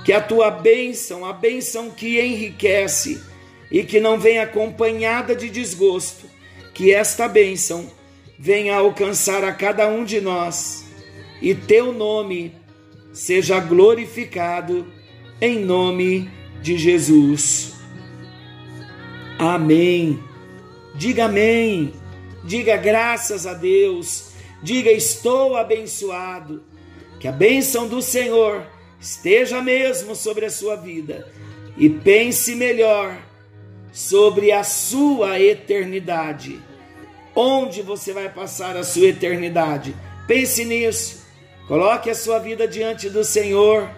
Que 0.04 0.12
a 0.12 0.20
tua 0.20 0.50
bênção, 0.50 1.24
a 1.26 1.34
bênção 1.34 1.90
que 1.90 2.18
enriquece, 2.18 3.20
e 3.70 3.82
que 3.82 4.00
não 4.00 4.18
venha 4.18 4.42
acompanhada 4.42 5.34
de 5.34 5.50
desgosto, 5.50 6.26
que 6.72 6.92
esta 6.92 7.28
bênção 7.28 7.90
venha 8.38 8.76
alcançar 8.76 9.44
a 9.44 9.52
cada 9.52 9.88
um 9.88 10.04
de 10.04 10.20
nós 10.20 10.86
e 11.42 11.54
teu 11.54 11.92
nome 11.92 12.54
seja 13.12 13.58
glorificado 13.60 14.86
em 15.40 15.58
nome 15.58 16.30
de 16.62 16.78
Jesus. 16.78 17.77
Amém. 19.38 20.18
Diga 20.94 21.27
amém. 21.27 21.92
Diga 22.44 22.77
graças 22.77 23.46
a 23.46 23.55
Deus. 23.55 24.33
Diga 24.62 24.90
estou 24.90 25.57
abençoado. 25.57 26.64
Que 27.20 27.29
a 27.29 27.33
bênção 27.33 27.87
do 27.87 28.03
Senhor 28.03 28.66
esteja 29.01 29.62
mesmo 29.62 30.16
sobre 30.16 30.44
a 30.44 30.51
sua 30.51 30.74
vida. 30.74 31.29
E 31.77 31.88
pense 31.88 32.55
melhor 32.57 33.16
sobre 33.92 34.51
a 34.51 34.64
sua 34.64 35.38
eternidade. 35.38 36.61
Onde 37.35 37.83
você 37.83 38.12
vai 38.12 38.29
passar 38.29 38.77
a 38.77 38.83
sua 38.83 39.07
eternidade? 39.07 39.94
Pense 40.27 40.64
nisso. 40.64 41.24
Coloque 41.68 42.11
a 42.11 42.14
sua 42.14 42.38
vida 42.38 42.66
diante 42.66 43.09
do 43.09 43.22
Senhor, 43.22 43.88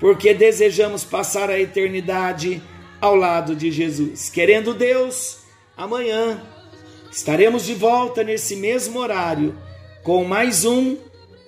porque 0.00 0.34
desejamos 0.34 1.04
passar 1.04 1.50
a 1.50 1.60
eternidade 1.60 2.62
ao 3.00 3.14
lado 3.14 3.54
de 3.54 3.70
Jesus. 3.70 4.28
Querendo 4.28 4.74
Deus, 4.74 5.38
amanhã 5.76 6.42
estaremos 7.10 7.64
de 7.64 7.74
volta 7.74 8.22
nesse 8.22 8.56
mesmo 8.56 8.98
horário 8.98 9.56
com 10.02 10.24
mais 10.24 10.64
um 10.64 10.96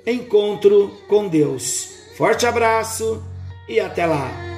encontro 0.07 0.91
com 1.09 1.29
Deus. 1.29 1.89
Forte 2.17 2.47
abraço 2.47 3.23
e 3.69 3.81
até 3.81 4.07
lá. 4.07 4.50